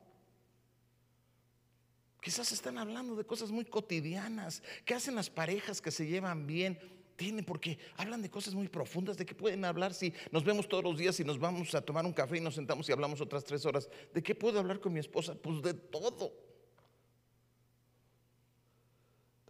[2.20, 4.62] Quizás están hablando de cosas muy cotidianas.
[4.84, 6.78] ¿Qué hacen las parejas que se llevan bien?
[7.16, 10.82] tienen, porque hablan de cosas muy profundas, de qué pueden hablar si nos vemos todos
[10.82, 13.44] los días y nos vamos a tomar un café y nos sentamos y hablamos otras
[13.44, 13.88] tres horas.
[14.12, 15.34] ¿De qué puedo hablar con mi esposa?
[15.34, 16.32] Pues de todo.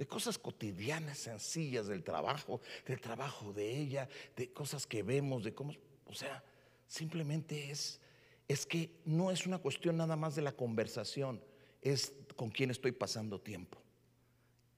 [0.02, 5.54] De cosas cotidianas, sencillas, del trabajo, del trabajo de ella, de cosas que vemos, de
[5.54, 5.74] cómo,
[6.06, 6.42] o sea,
[6.88, 8.00] simplemente es,
[8.48, 11.40] es que no es una cuestión nada más de la conversación,
[11.80, 13.78] es con quién estoy pasando tiempo.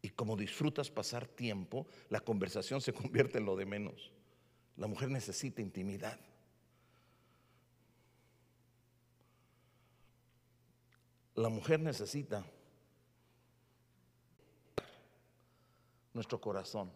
[0.02, 4.12] Y como disfrutas pasar tiempo, la conversación se convierte en lo de menos.
[4.76, 6.20] La mujer necesita intimidad.
[11.34, 12.44] La mujer necesita
[16.14, 16.90] nuestro corazón,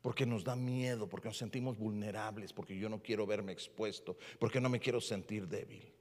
[0.00, 4.60] porque nos da miedo, porque nos sentimos vulnerables, porque yo no quiero verme expuesto, porque
[4.60, 5.92] no me quiero sentir débil,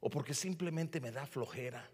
[0.00, 1.90] o porque simplemente me da flojera,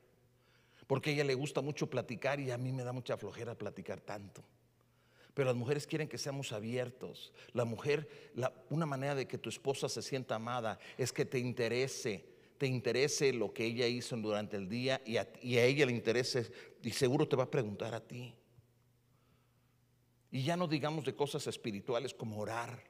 [0.86, 4.00] porque a ella le gusta mucho platicar y a mí me da mucha flojera platicar
[4.00, 4.44] tanto.
[5.32, 7.32] Pero las mujeres quieren que seamos abiertos.
[7.52, 8.30] La mujer,
[8.70, 12.24] una manera de que tu esposa se sienta amada es que te interese,
[12.56, 15.92] te interese lo que ella hizo durante el día y a, y a ella le
[15.92, 18.32] interese y seguro te va a preguntar a ti.
[20.34, 22.82] Y ya no digamos de cosas espirituales como orar.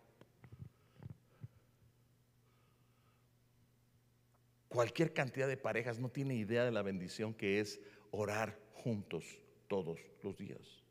[4.71, 9.27] Cualquier cantidad de parejas no tiene idea de la bendición que es orar juntos
[9.69, 10.83] todos los días.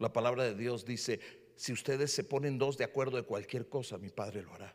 [0.00, 1.20] La palabra de Dios dice,
[1.54, 4.74] si ustedes se ponen dos de acuerdo de cualquier cosa, mi Padre lo hará.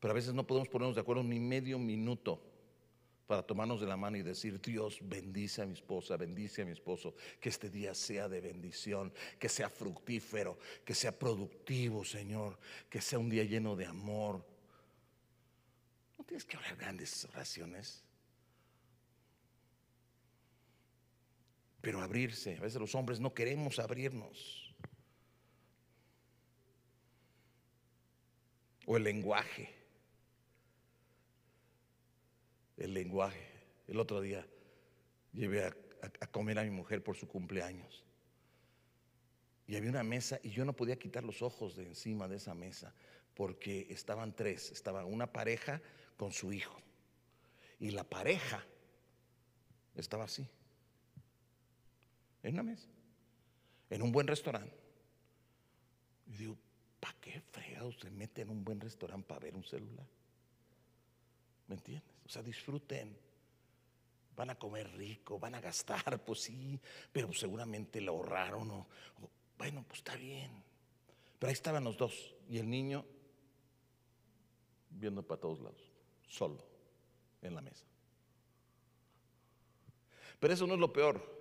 [0.00, 2.42] Pero a veces no podemos ponernos de acuerdo ni medio minuto
[3.28, 6.72] para tomarnos de la mano y decir, Dios bendice a mi esposa, bendice a mi
[6.72, 13.02] esposo, que este día sea de bendición, que sea fructífero, que sea productivo, Señor, que
[13.02, 14.42] sea un día lleno de amor.
[16.16, 18.02] No tienes que orar grandes oraciones,
[21.82, 22.56] pero abrirse.
[22.56, 24.74] A veces los hombres no queremos abrirnos.
[28.86, 29.77] O el lenguaje
[32.78, 33.46] el lenguaje.
[33.86, 34.46] El otro día
[35.32, 35.72] llevé a,
[36.30, 38.04] comer a mi mujer por su cumpleaños.
[39.66, 42.54] Y había una mesa y yo no podía quitar los ojos de encima de esa
[42.54, 42.94] mesa
[43.34, 45.80] porque estaban tres, estaba una pareja
[46.16, 46.80] con su hijo.
[47.78, 48.64] Y la pareja
[49.94, 50.48] estaba así,
[52.42, 52.88] en una mesa,
[53.90, 54.76] en un buen restaurante.
[56.26, 56.58] Y digo,
[56.98, 60.06] ¿para qué fregado se mete en un buen restaurante para ver un celular?
[61.68, 62.17] ¿Me entiendes?
[62.28, 63.16] O sea, disfruten.
[64.36, 66.78] Van a comer rico, van a gastar, pues sí,
[67.10, 68.70] pero seguramente lo ahorraron.
[68.70, 68.86] O,
[69.56, 70.62] bueno, pues está bien.
[71.38, 73.04] Pero ahí estaban los dos y el niño
[74.90, 75.80] viendo para todos lados,
[76.26, 76.64] solo,
[77.42, 77.84] en la mesa.
[80.38, 81.36] Pero eso no es lo peor.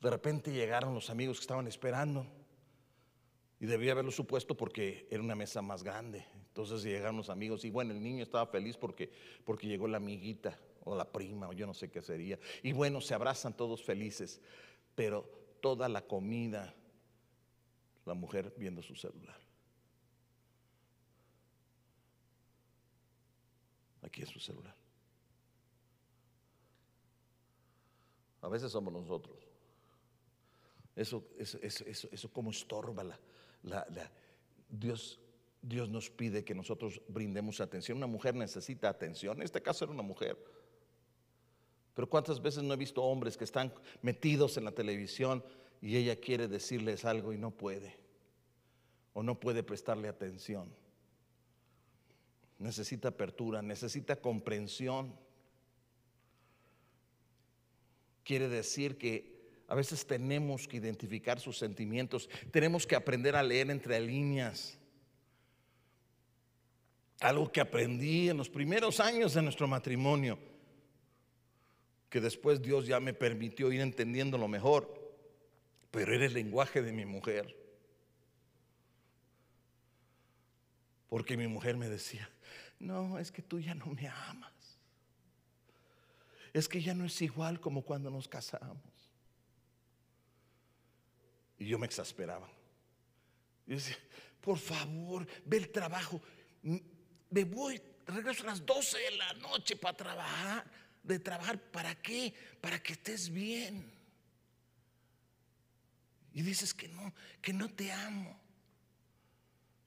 [0.00, 2.26] De repente llegaron los amigos que estaban esperando
[3.60, 6.24] y debía haberlo supuesto porque era una mesa más grande.
[6.58, 9.12] Entonces llegaron los amigos y bueno, el niño estaba feliz porque,
[9.44, 12.36] porque llegó la amiguita o la prima o yo no sé qué sería.
[12.64, 14.40] Y bueno, se abrazan todos felices,
[14.96, 15.22] pero
[15.60, 16.74] toda la comida,
[18.04, 19.38] la mujer viendo su celular.
[24.02, 24.74] Aquí es su celular.
[28.42, 29.36] A veces somos nosotros.
[30.96, 33.04] Eso, eso, eso, eso, como estorba
[33.62, 34.10] la,
[34.68, 35.20] Dios,
[35.62, 37.98] Dios nos pide que nosotros brindemos atención.
[37.98, 39.38] Una mujer necesita atención.
[39.38, 40.38] En este caso era una mujer.
[41.94, 45.44] Pero cuántas veces no he visto hombres que están metidos en la televisión
[45.80, 47.96] y ella quiere decirles algo y no puede.
[49.14, 50.72] O no puede prestarle atención.
[52.58, 55.12] Necesita apertura, necesita comprensión.
[58.22, 63.70] Quiere decir que a veces tenemos que identificar sus sentimientos, tenemos que aprender a leer
[63.70, 64.77] entre líneas.
[67.20, 70.38] Algo que aprendí en los primeros años de nuestro matrimonio,
[72.08, 74.98] que después Dios ya me permitió ir entendiendo lo mejor,
[75.90, 77.56] pero era el lenguaje de mi mujer.
[81.08, 82.30] Porque mi mujer me decía,
[82.78, 84.78] no, es que tú ya no me amas.
[86.52, 88.82] Es que ya no es igual como cuando nos casamos.
[91.58, 92.48] Y yo me exasperaba.
[93.66, 93.96] Y decía,
[94.40, 96.20] por favor, ve el trabajo.
[97.30, 100.64] Me voy, regreso a las 12 de la noche para trabajar.
[101.02, 102.34] ¿De trabajar para qué?
[102.60, 103.92] Para que estés bien.
[106.32, 108.38] Y dices que no, que no te amo.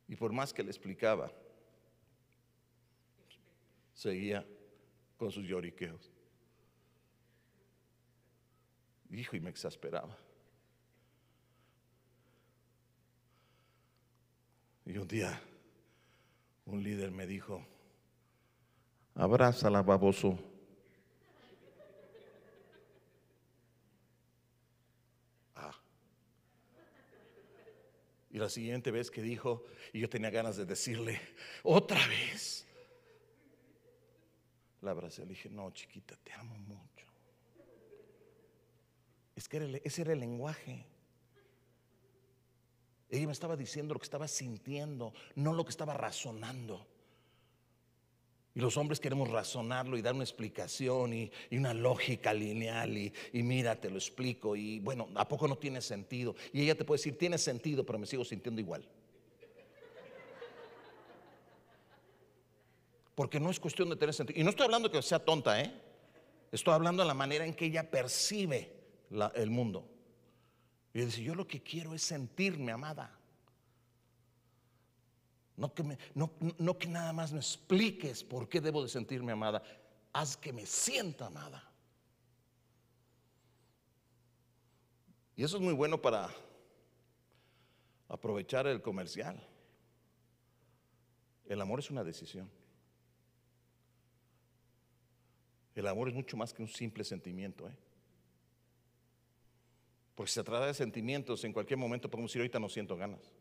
[0.07, 1.31] Y por más que le explicaba,
[3.93, 4.45] seguía
[5.17, 6.11] con sus lloriqueos.
[9.11, 10.17] Hijo, y me exasperaba.
[14.85, 15.41] Y un día
[16.65, 17.65] un líder me dijo,
[19.15, 20.39] abrázala, baboso.
[25.55, 25.75] Ah.
[28.29, 31.19] Y la siguiente vez que dijo, y yo tenía ganas de decirle,
[31.63, 32.67] otra vez.
[34.81, 37.05] La abracé, le dije, no, chiquita, te amo mucho.
[39.35, 40.85] Es que ese era el lenguaje.
[43.11, 46.87] Ella me estaba diciendo lo que estaba sintiendo, no lo que estaba razonando.
[48.55, 53.75] Y los hombres queremos razonarlo y dar una explicación y, una lógica lineal y, mira,
[53.75, 56.35] te lo explico y bueno, ¿a poco no tiene sentido?
[56.53, 58.87] Y ella te puede decir, tiene sentido, pero me sigo sintiendo igual.
[63.13, 64.39] Porque no es cuestión de tener sentido.
[64.39, 65.71] Y no estoy hablando que sea tonta, ¿eh?
[66.49, 68.71] Estoy hablando de la manera en que ella percibe
[69.35, 69.85] el mundo.
[70.93, 73.17] Y dice, yo lo que quiero es sentirme amada.
[75.55, 79.61] No que, no, que nada más me expliques por qué debo de sentirme amada.
[80.11, 81.63] Haz que me sienta amada.
[85.35, 86.29] Y eso es muy bueno para
[88.09, 89.41] aprovechar el comercial.
[91.47, 92.49] El amor es una decisión.
[95.73, 97.67] El amor es mucho más que un simple sentimiento.
[97.67, 97.77] ¿eh?
[100.15, 103.31] Porque se trata de sentimientos, en cualquier momento podemos decir, ahorita no siento ganas.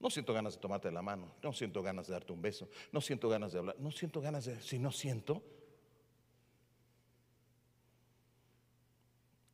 [0.00, 3.00] No siento ganas de tomarte la mano, no siento ganas de darte un beso, no
[3.00, 4.60] siento ganas de hablar, no siento ganas de...
[4.60, 5.42] Si no siento,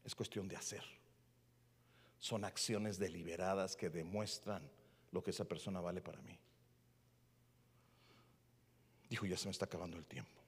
[0.04, 0.82] es cuestión de hacer.
[2.18, 4.70] Son acciones deliberadas que demuestran
[5.12, 6.38] lo que esa persona vale para mí.
[9.10, 10.40] Dijo, ya se me está acabando el tiempo.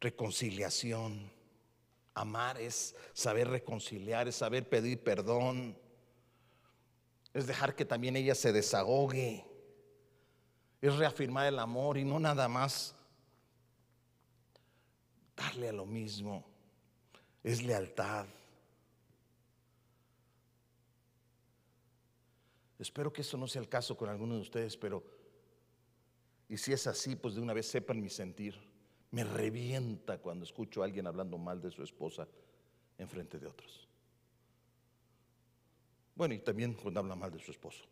[0.00, 1.30] Reconciliación.
[2.14, 5.76] Amar es saber reconciliar, es saber pedir perdón
[7.34, 9.44] es dejar que también ella se desahogue,
[10.80, 12.94] es reafirmar el amor y no nada más
[15.36, 16.44] darle a lo mismo,
[17.42, 18.26] es lealtad.
[22.78, 25.02] Espero que eso no sea el caso con alguno de ustedes, pero
[26.48, 28.54] y si es así, pues de una vez sepan mi sentir.
[29.14, 32.26] Me revienta cuando escucho a alguien hablando mal de su esposa
[32.98, 33.88] en frente de otros.
[36.16, 37.84] Bueno, y también cuando habla mal de su esposo.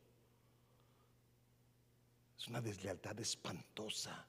[2.37, 4.27] Es una deslealtad espantosa.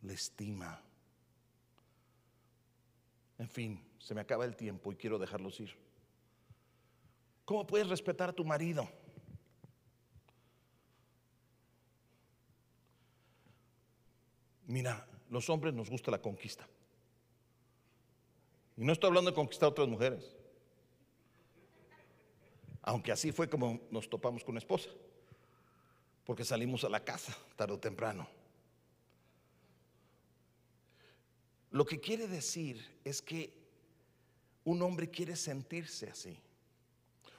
[0.00, 0.82] La estima.
[3.36, 5.76] En fin, se me acaba el tiempo y quiero dejarlos ir.
[7.44, 8.88] ¿Cómo puedes respetar a tu marido?
[14.68, 16.68] Mira, los hombres nos gusta la conquista.
[18.76, 20.36] Y no estoy hablando de conquistar a otras mujeres.
[22.82, 24.90] Aunque así fue como nos topamos con una esposa.
[26.24, 28.28] Porque salimos a la casa tarde o temprano.
[31.70, 33.52] Lo que quiere decir es que
[34.64, 36.38] un hombre quiere sentirse así.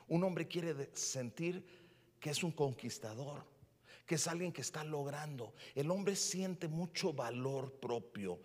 [0.08, 1.64] Un hombre quiere sentir
[2.20, 3.46] que es un conquistador,
[4.10, 5.53] que es alguien que está logrando.
[5.76, 8.39] El hombre siente mucho valor propio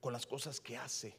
[0.00, 1.14] con las cosas que hace.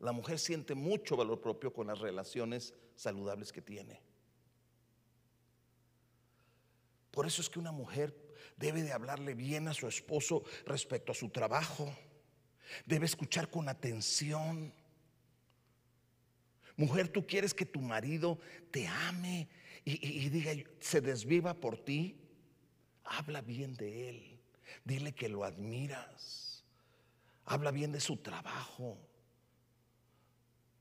[0.00, 4.00] La mujer siente mucho valor propio con las relaciones saludables que tiene.
[7.12, 8.16] Por eso es que una mujer
[8.56, 11.88] debe de hablarle bien a su esposo respecto a su trabajo.
[12.84, 14.74] Debe escuchar con atención.
[16.76, 18.40] Mujer, tú quieres que tu marido
[18.72, 19.48] te ame
[19.84, 22.18] y, diga, se desviva por ti.
[23.04, 24.40] Habla bien de él.
[24.84, 26.64] Dile que lo admiras.
[27.44, 28.98] Habla bien de su trabajo.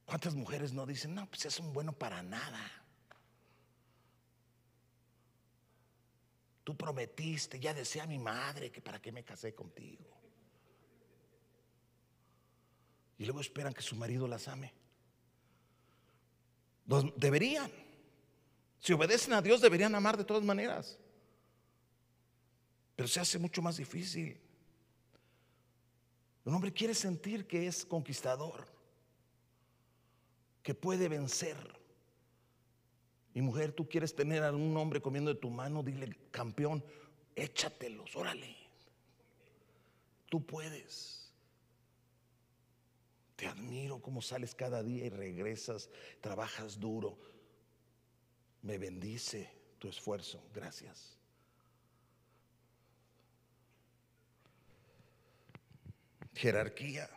[0.06, 2.82] ¿Cuántas mujeres no dicen, no, pues es un bueno para nada?
[6.64, 10.06] Tú prometiste, ya decía mi madre que para qué me casé contigo.
[13.18, 14.74] Y luego esperan que su marido las ame.
[17.16, 17.72] deberían.
[18.80, 20.98] Si obedecen a Dios, deberían amar de todas maneras.
[23.02, 24.38] Pero se hace mucho más difícil.
[26.46, 28.64] Un hombre quiere sentir que es conquistador
[30.62, 31.58] que puede vencer.
[33.34, 36.86] Y mujer, tú quieres tener a un hombre comiendo de tu mano, dile, campeón,
[37.36, 38.56] échatelos, órale.
[40.30, 41.34] Tú puedes.
[43.36, 45.90] Te admiro cómo sales cada día y regresas,
[46.20, 47.18] trabajas duro.
[48.62, 50.44] Me bendice tu esfuerzo.
[50.54, 51.18] Gracias.
[56.34, 57.10] Jerarquía.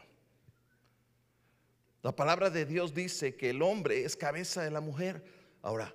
[2.03, 5.25] La palabra de Dios dice que el hombre es cabeza de la mujer.
[5.63, 5.95] Ahora,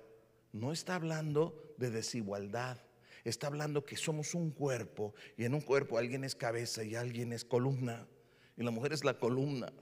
[0.52, 2.78] no está hablando de desigualdad.
[3.22, 7.32] Está hablando que somos un cuerpo y en un cuerpo alguien es cabeza y alguien
[7.32, 8.08] es columna.
[8.56, 9.72] Y la mujer es la columna.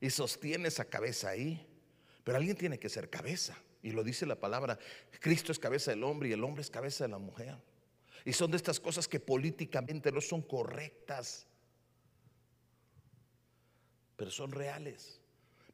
[0.00, 1.66] Y sostiene esa cabeza ahí.
[2.22, 3.56] Pero alguien tiene que ser cabeza.
[3.82, 4.78] Y lo dice la palabra.
[5.20, 7.56] Cristo es cabeza del hombre y el hombre es cabeza de la mujer.
[8.24, 11.46] Y son de estas cosas que políticamente no son correctas
[14.16, 15.20] pero son reales.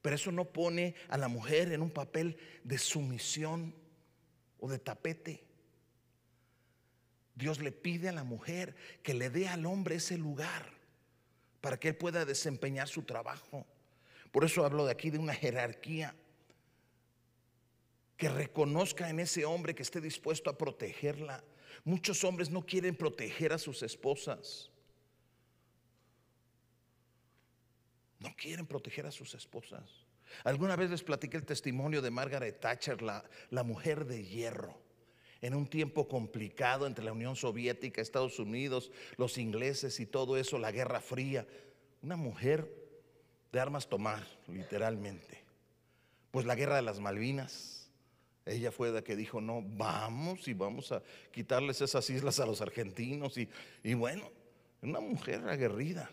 [0.02, 3.74] Pero eso no pone a la mujer en un papel de sumisión.
[4.64, 5.42] o de tapete.
[7.34, 10.72] Dios le pide a la mujer que le dé al hombre ese lugar
[11.60, 13.66] para que él pueda desempeñar su trabajo.
[14.30, 16.14] Por eso hablo de aquí de una jerarquía
[18.16, 21.42] que reconozca en ese hombre que esté dispuesto a protegerla.
[21.84, 24.71] Muchos hombres no quieren proteger a sus esposas.
[28.22, 29.82] No quieren proteger a sus esposas.
[30.44, 34.82] Alguna vez les platiqué el testimonio de Margaret Thatcher, la, la mujer de hierro
[35.42, 40.56] en un tiempo complicado entre la Unión Soviética, Estados Unidos, los ingleses y todo eso,
[40.56, 41.46] la Guerra Fría.
[42.00, 42.72] Una mujer
[43.50, 45.42] de armas tomar, literalmente.
[46.30, 47.90] Pues la Guerra de las Malvinas.
[48.46, 51.02] Ella fue la que dijo, no, vamos y vamos a
[51.32, 53.36] quitarles esas islas a los argentinos.
[53.36, 53.48] Y,
[53.82, 54.30] y bueno,
[54.80, 56.08] una mujer aguerrida.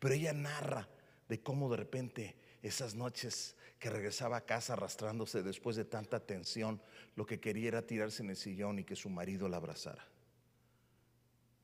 [0.00, 0.88] Pero ella narra
[1.28, 6.80] de cómo de repente esas noches que regresaba a casa arrastrándose después de tanta tensión,
[7.14, 10.06] lo que quería era tirarse en el sillón y que su marido la abrazara.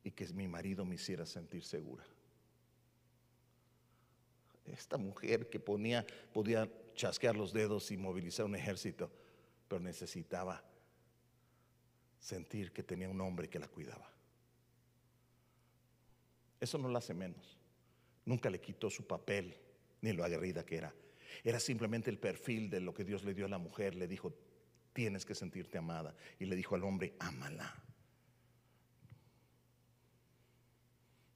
[0.05, 2.05] Y que mi marido me hiciera sentir segura.
[4.67, 9.11] Esta mujer que ponía, podía chasquear los dedos y movilizar un ejército,
[9.69, 10.63] pero necesitaba
[12.19, 14.09] sentir que tenía un hombre que la cuidaba.
[16.61, 17.59] Eso no la hace menos.
[18.25, 19.57] Nunca le quitó su papel
[20.01, 20.95] ni lo aguerrida que era.
[21.45, 23.95] Era simplemente el perfil de lo que Dios le dio a la mujer.
[23.95, 24.33] Le dijo,
[24.93, 26.15] tienes que sentirte amada.
[26.39, 27.75] Y le dijo al hombre, ámala.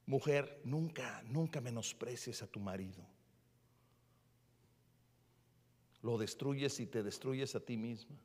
[0.05, 3.05] Mujer, nunca, nunca menosprecies a tu marido.
[6.01, 8.15] Lo destruyes y te destruyes a ti misma.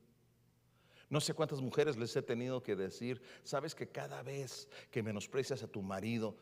[1.10, 5.62] No sé cuántas mujeres les he tenido que decir, sabes que cada vez que menosprecias
[5.62, 6.36] a tu marido,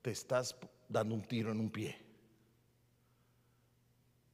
[0.00, 0.56] te estás
[0.88, 1.96] dando un tiro en un pie.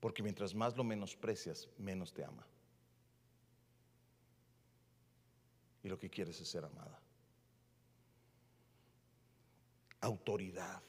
[0.01, 2.47] Porque mientras más lo menosprecias, menos te ama.
[5.85, 7.01] Y lo que quieres es ser amada.
[10.01, 10.83] Autoridad.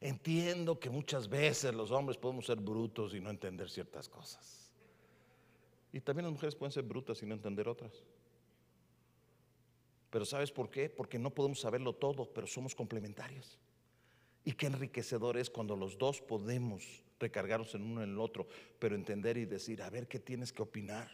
[0.00, 4.72] Entiendo que muchas veces los hombres podemos ser brutos y no entender ciertas cosas.
[5.92, 7.92] Y también las mujeres pueden ser brutas y no entender otras.
[10.10, 10.88] Pero ¿sabes por qué?
[10.88, 13.58] Porque no podemos saberlo todo, pero somos complementarios.
[14.44, 18.94] Y qué enriquecedor es cuando los dos podemos recargarnos en uno en el otro, pero
[18.94, 21.08] entender y decir, a ver qué tienes que opinar.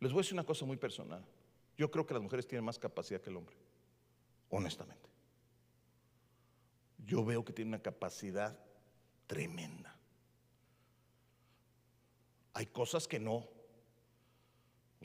[0.00, 1.24] Les voy a decir una cosa muy personal.
[1.76, 3.54] Yo creo que las mujeres tienen más capacidad que el hombre,
[4.50, 5.08] honestamente.
[7.04, 8.58] Yo veo que tienen una capacidad
[9.26, 9.96] tremenda.
[12.54, 13.48] Hay cosas que no.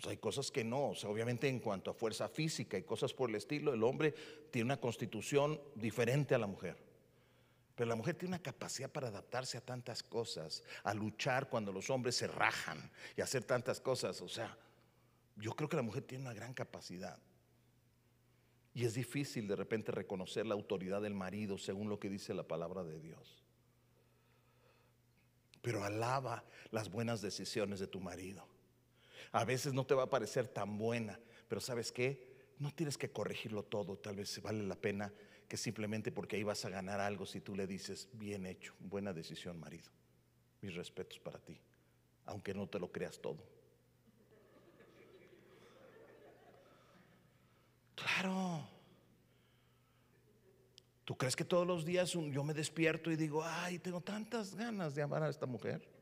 [0.05, 0.89] Hay cosas que no.
[0.89, 4.13] O sea, obviamente en cuanto a fuerza física y cosas por el estilo, el hombre
[4.51, 6.77] tiene una constitución diferente a la mujer.
[7.75, 11.89] Pero la mujer tiene una capacidad para adaptarse a tantas cosas, a luchar cuando los
[11.89, 14.21] hombres se rajan y hacer tantas cosas.
[14.21, 14.57] O sea,
[15.35, 17.19] yo creo que la mujer tiene una gran capacidad.
[18.73, 22.47] Y es difícil de repente reconocer la autoridad del marido según lo que dice la
[22.47, 23.43] palabra de Dios.
[25.61, 28.47] Pero alaba las buenas decisiones de tu marido.
[29.32, 32.36] A veces no te va a parecer tan buena, pero ¿sabes qué?
[32.59, 35.13] No tienes que corregirlo todo, tal vez vale la pena
[35.47, 39.13] que simplemente porque ahí vas a ganar algo si tú le dices, bien hecho, buena
[39.13, 39.89] decisión, marido.
[40.61, 41.59] Mis respetos para ti,
[42.26, 43.43] aunque no te lo creas todo.
[47.95, 48.68] Claro.
[51.05, 54.93] ¿Tú crees que todos los días yo me despierto y digo, ay, tengo tantas ganas
[54.93, 55.96] de amar a esta mujer?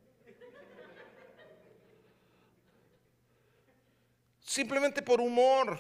[4.56, 5.78] Simplemente por humor.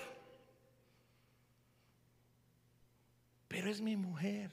[3.55, 4.51] pero es mi mujer.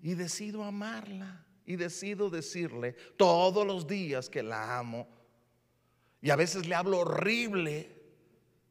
[0.00, 1.44] Y decido amarla.
[1.66, 5.08] Y decido decirle todos los días que la amo.
[6.22, 7.90] Y a veces le hablo horrible.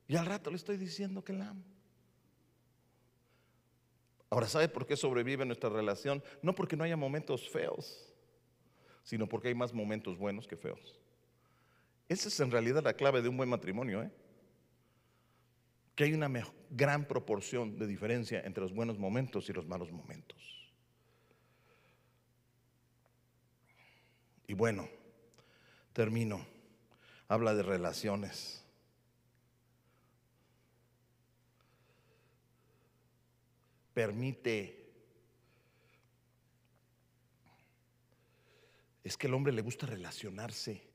[0.08, 1.66] Y al rato le estoy diciendo que la amo.
[4.30, 6.24] Ahora, ¿sabe por qué sobrevive nuestra relación?
[6.42, 8.14] No porque no haya momentos feos,
[9.04, 11.02] sino porque hay más momentos buenos que feos.
[12.10, 14.04] Esa es en realidad la clave de un buen matrimonio.
[14.04, 14.12] ¿eh?
[15.96, 16.30] que hay una
[16.72, 20.72] gran proporción de diferencia entre los buenos momentos y los malos momentos.
[24.48, 24.90] Y bueno,
[25.94, 26.46] termino.
[27.28, 28.64] Habla de relaciones.
[33.94, 34.80] Permite.
[39.04, 40.93] Es que el hombre le gusta relacionarse.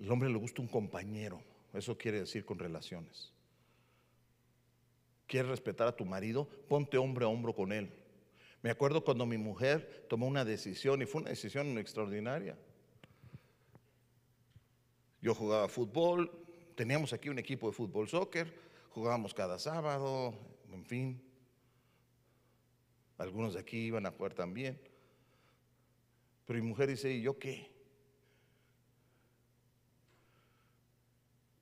[0.00, 1.40] El hombre le gusta un compañero.
[1.74, 3.32] Eso quiere decir con relaciones
[5.28, 7.92] quieres respetar a tu marido, ponte hombre a hombro con él.
[8.62, 12.56] Me acuerdo cuando mi mujer tomó una decisión y fue una decisión extraordinaria.
[15.20, 16.32] Yo jugaba fútbol,
[16.74, 18.52] teníamos aquí un equipo de fútbol soccer,
[18.90, 20.34] jugábamos cada sábado,
[20.72, 21.22] en fin.
[23.18, 24.80] Algunos de aquí iban a jugar también.
[26.46, 27.70] Pero mi mujer dice, ¿y yo qué?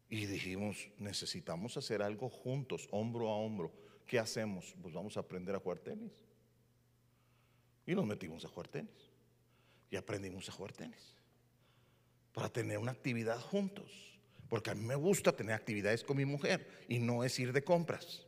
[0.08, 3.72] Y dijimos, necesitamos hacer algo juntos, hombro a hombro.
[4.06, 4.74] ¿Qué hacemos?
[4.80, 6.12] Pues vamos a aprender a jugar tenis.
[7.86, 9.10] Y nos metimos a jugar tenis.
[9.90, 11.16] Y aprendimos a jugar tenis.
[12.32, 14.16] Para tener una actividad juntos.
[14.48, 17.64] Porque a mí me gusta tener actividades con mi mujer y no es ir de
[17.64, 18.24] compras.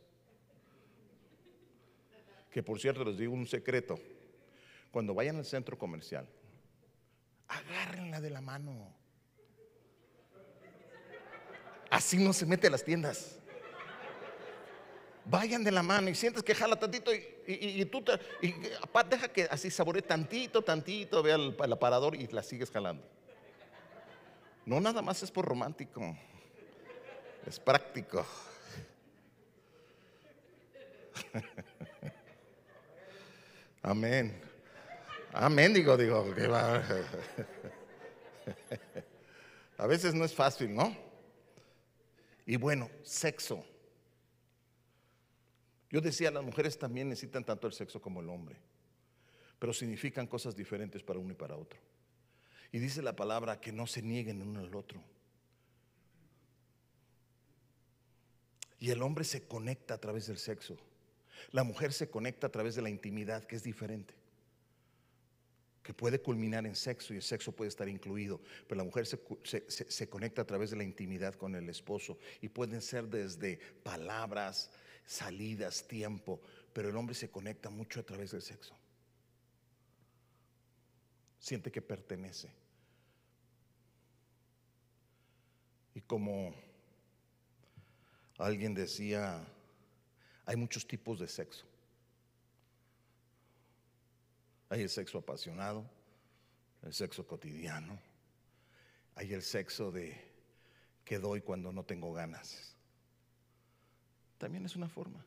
[2.51, 3.97] Que por cierto les digo un secreto.
[4.91, 6.27] Cuando vayan al centro comercial,
[7.47, 8.98] agárrenla de la mano.
[11.89, 13.37] Así no se mete a las tiendas.
[15.25, 18.19] Vayan de la mano y sientes que jala tantito y, tú te,
[19.09, 23.03] deja que así saboree tantito, tantito, vea el, el aparador y la sigues jalando.
[24.65, 26.15] No nada más es por romántico,
[27.45, 28.25] es práctico.
[33.81, 34.49] Amén.
[35.31, 36.83] Amén, digo, digo, que va.
[39.77, 40.93] A veces no es fácil, ¿no?
[42.49, 43.63] Y bueno, sexo.
[45.91, 48.55] Yo decía, las mujeres también necesitan tanto el sexo como el hombre,
[49.59, 51.79] pero significan cosas diferentes para uno y para otro.
[52.71, 54.99] Y dice la palabra que no se nieguen uno al otro.
[58.79, 60.75] Y el hombre se conecta a través del sexo.
[61.51, 64.15] La mujer se conecta a través de la intimidad, que es diferente.
[65.89, 68.39] Que puede culminar en sexo y el sexo puede estar incluido.
[68.67, 69.19] Pero la mujer se,
[69.67, 72.19] se conecta a través de la intimidad con el esposo.
[72.41, 74.69] Y pueden ser desde palabras,
[75.07, 76.39] salidas, tiempo,
[76.73, 78.77] pero el hombre se conecta mucho a través del sexo.
[81.39, 82.51] Siente que pertenece.
[85.95, 86.53] Y como
[88.37, 89.43] alguien decía,
[90.45, 91.65] hay muchos tipos de sexo.
[94.69, 95.89] Hay el sexo apasionado,
[96.83, 97.99] el sexo cotidiano,
[99.15, 100.15] hay el sexo de
[101.03, 102.69] que doy cuando no tengo ganas
[104.39, 105.23] también es una forma.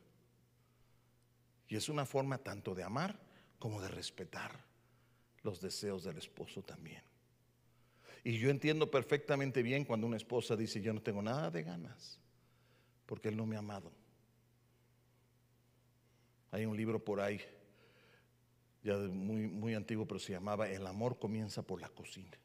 [1.69, 3.17] Y es una forma tanto de amar
[3.59, 4.59] como de respetar
[5.43, 7.01] los deseos del esposo también.
[8.25, 12.19] Y yo entiendo perfectamente bien cuando una esposa dice, yo no tengo nada de ganas,
[13.05, 13.91] porque él no me ha amado.
[16.51, 17.41] Hay un libro por ahí,
[18.83, 22.37] ya muy, muy antiguo, pero se llamaba El amor comienza por la cocina.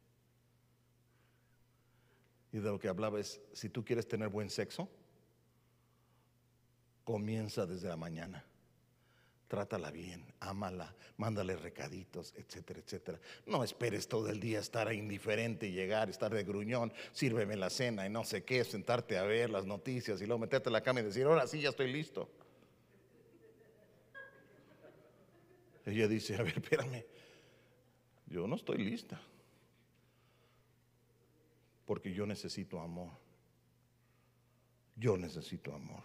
[2.52, 4.88] Y de lo que hablaba es, si tú quieres tener buen sexo,
[7.04, 8.44] comienza desde la mañana.
[9.48, 13.18] Trátala bien, ámala, mándale recaditos, etcétera, etcétera.
[13.46, 18.06] No esperes todo el día estar indiferente y llegar, estar de gruñón, sírveme la cena
[18.06, 21.00] y no sé qué, sentarte a ver las noticias y luego meterte en la cama
[21.00, 22.30] y decir, ahora sí, ya estoy listo.
[25.88, 27.02] Ella dice, a ver, espérame,
[28.26, 29.18] yo no estoy lista,
[31.86, 33.10] porque yo necesito amor.
[34.96, 36.02] Yo necesito amor.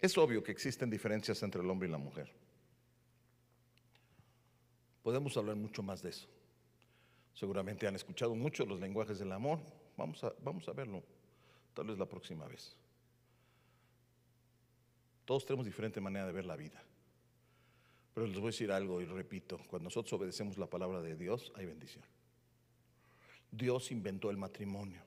[0.00, 2.30] Es obvio que existen diferencias entre el hombre y la mujer.
[5.02, 6.28] Podemos hablar mucho más de eso.
[7.34, 9.58] Seguramente han escuchado mucho los lenguajes del amor.
[9.96, 11.02] Vamos a, vamos a verlo,
[11.74, 12.76] tal vez la próxima vez.
[15.24, 16.85] Todos tenemos diferente manera de ver la vida.
[18.16, 21.52] Pero les voy a decir algo y repito, cuando nosotros obedecemos la palabra de Dios,
[21.54, 22.02] hay bendición.
[23.50, 25.02] Dios inventó el matrimonio.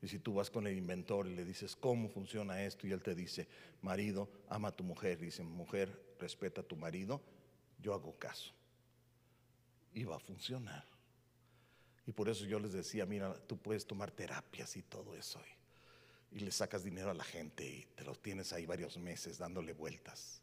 [0.00, 2.86] Y si tú vas con el inventor y le dices, ¿cómo funciona esto?
[2.86, 3.48] Y él te dice,
[3.82, 5.18] marido, ama a tu mujer.
[5.18, 7.20] Dice, mujer, respeta a tu marido.
[7.82, 8.52] Yo hago caso.
[9.92, 10.86] Y va a funcionar.
[12.06, 15.40] Y por eso yo les decía, mira, tú puedes tomar terapias y todo eso.
[16.30, 19.36] Y, y le sacas dinero a la gente y te lo tienes ahí varios meses
[19.36, 20.42] dándole vueltas.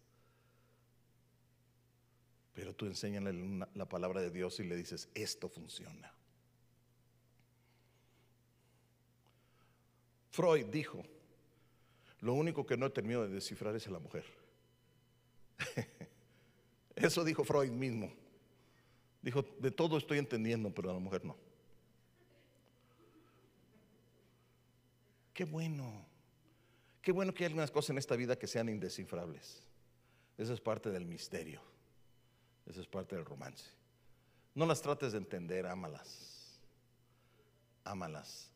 [2.55, 3.33] Pero tú enséñale
[3.73, 6.11] la palabra de Dios y le dices, esto funciona.
[10.31, 11.03] Freud dijo,
[12.21, 14.25] lo único que no he terminado de descifrar es la mujer.
[16.95, 18.11] Eso dijo Freud mismo.
[19.21, 21.35] Dijo, de todo estoy entendiendo, pero a la mujer no.
[25.33, 26.05] Qué bueno.
[27.01, 29.61] Qué bueno que hay algunas cosas en esta vida que sean indescifrables.
[30.37, 31.74] Eso es parte del misterio.
[32.65, 33.65] Eso es parte del romance.
[34.53, 36.59] No las trates de entender, ámalas.
[37.83, 38.51] Ámalas.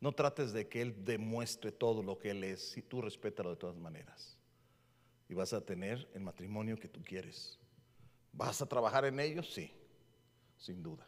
[0.00, 3.56] No trates de que Él demuestre todo lo que Él es, si tú respétalo de
[3.56, 4.36] todas maneras.
[5.28, 7.58] Y vas a tener el matrimonio que tú quieres.
[8.32, 9.42] ¿Vas a trabajar en ello?
[9.42, 9.72] Sí,
[10.56, 11.06] sin duda.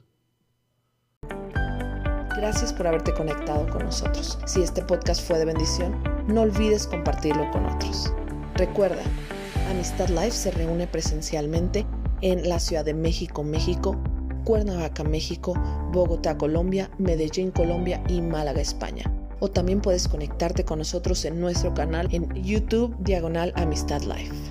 [2.37, 4.39] Gracias por haberte conectado con nosotros.
[4.47, 8.13] Si este podcast fue de bendición, no olvides compartirlo con otros.
[8.55, 9.03] Recuerda,
[9.69, 11.87] Amistad Life se reúne presencialmente
[12.23, 13.97] en la Ciudad de México, México,
[14.45, 15.55] Cuernavaca, México,
[15.93, 19.05] Bogotá, Colombia, Medellín, Colombia y Málaga, España.
[19.41, 24.48] O también puedes conectarte con nosotros en nuestro canal en YouTube Diagonal Amistad Life.